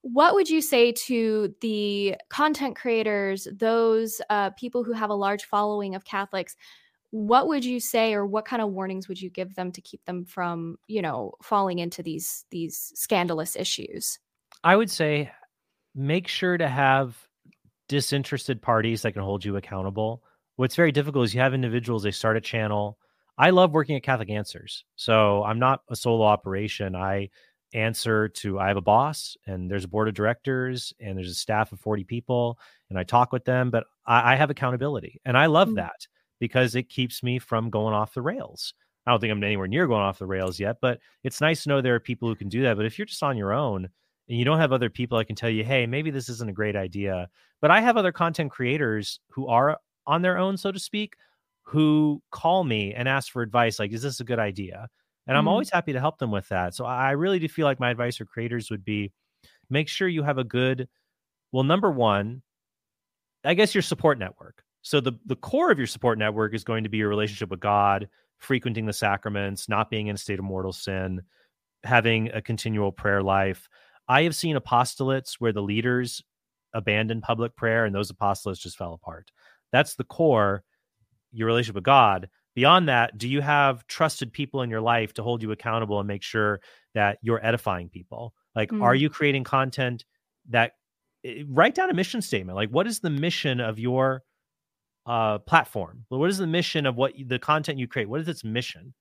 [0.02, 5.44] what would you say to the content creators those uh, people who have a large
[5.46, 6.56] following of catholics
[7.12, 10.04] what would you say or what kind of warnings would you give them to keep
[10.06, 14.20] them from you know falling into these these scandalous issues
[14.64, 15.30] i would say
[15.96, 17.18] make sure to have
[17.90, 20.24] disinterested parties that can hold you accountable
[20.56, 22.98] what's very difficult is you have individuals they start a channel
[23.38, 27.30] i love working at catholic answers so i'm not a solo operation i
[27.74, 31.36] answer to i have a boss and there's a board of directors and there's a
[31.36, 32.58] staff of 40 people
[32.90, 35.78] and i talk with them but i, I have accountability and i love mm-hmm.
[35.78, 36.08] that
[36.40, 38.74] because it keeps me from going off the rails.
[39.06, 41.70] I don't think I'm anywhere near going off the rails yet, but it's nice to
[41.70, 42.78] know there are people who can do that.
[42.78, 43.90] But if you're just on your own
[44.30, 46.54] and you don't have other people that can tell you, hey, maybe this isn't a
[46.54, 47.28] great idea.
[47.62, 51.16] But I have other content creators who are on their own, so to speak,
[51.64, 54.88] who call me and ask for advice like, is this a good idea?
[55.28, 56.74] And mm I'm always happy to help them with that.
[56.74, 59.12] So I really do feel like my advice for creators would be
[59.70, 60.88] make sure you have a good,
[61.52, 62.42] well, number one,
[63.44, 64.64] I guess your support network.
[64.82, 67.60] So the the core of your support network is going to be your relationship with
[67.60, 71.22] God, frequenting the sacraments, not being in a state of mortal sin,
[71.84, 73.70] having a continual prayer life.
[74.10, 76.24] I have seen apostolates where the leaders
[76.74, 79.32] abandoned public prayer and those apostolates just fell apart.
[79.72, 80.64] That's the core,
[81.32, 82.28] your relationship with God.
[82.56, 86.08] Beyond that, do you have trusted people in your life to hold you accountable and
[86.08, 86.60] make sure
[86.96, 88.34] that you're edifying people?
[88.56, 88.82] Like, mm.
[88.82, 90.06] are you creating content
[90.50, 90.74] that
[91.24, 92.56] eh, write down a mission statement?
[92.56, 94.24] Like, what is the mission of your
[95.06, 96.06] uh, platform?
[96.10, 98.10] What is the mission of what the content you create?
[98.10, 98.94] What is its mission?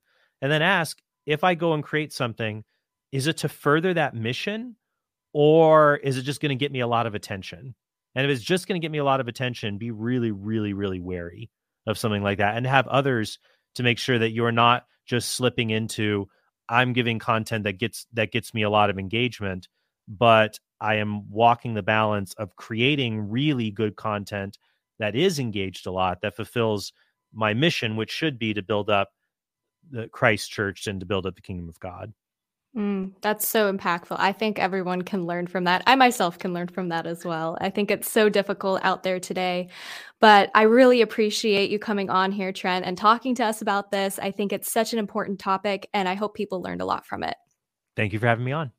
[0.43, 2.63] And then ask if I go and create something,
[3.11, 4.77] is it to further that mission
[5.33, 7.75] or is it just going to get me a lot of attention?
[8.15, 10.73] And if it's just going to get me a lot of attention, be really, really,
[10.73, 11.51] really wary
[11.87, 13.39] of something like that and have others
[13.77, 16.29] to make sure that you're not just slipping into
[16.69, 19.69] I'm giving content that gets that gets me a lot of engagement,
[20.07, 24.59] but I am walking the balance of creating really good content
[24.99, 26.93] that is engaged a lot that fulfills
[27.33, 29.11] my mission, which should be to build up
[29.91, 32.13] the Christ Church and to build up the kingdom of God.
[32.79, 34.17] Mm, that's so impactful.
[34.21, 35.83] I think everyone can learn from that.
[35.89, 37.59] I myself can learn from that as well.
[37.61, 39.69] I think it's so difficult out there today.
[40.21, 44.21] But I really appreciate you coming on here, Trent, and talking to us about this.
[44.21, 47.25] I think it's such an important topic, and I hope people learned a lot from
[47.25, 47.35] it.
[47.97, 48.71] Thank you for having me on.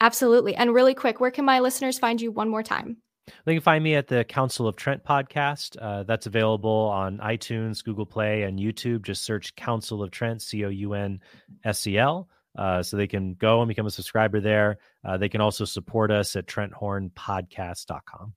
[0.00, 0.54] Absolutely.
[0.54, 2.98] And really quick, where can my listeners find you one more time?
[3.46, 5.76] They can find me at the Counsel of Trent podcast.
[5.80, 9.02] Uh, that's available on iTunes, Google Play, and YouTube.
[9.02, 11.20] Just search Counsel of Trent, C O U N
[11.64, 12.28] S E L.
[12.58, 14.78] Uh, so they can go and become a subscriber there.
[15.04, 18.34] Uh, they can also support us at TrentHornPodcast.com.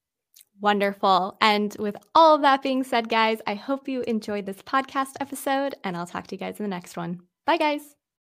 [0.61, 1.37] Wonderful.
[1.41, 5.75] And with all of that being said, guys, I hope you enjoyed this podcast episode,
[5.83, 7.21] and I'll talk to you guys in the next one.
[7.45, 7.95] Bye, guys.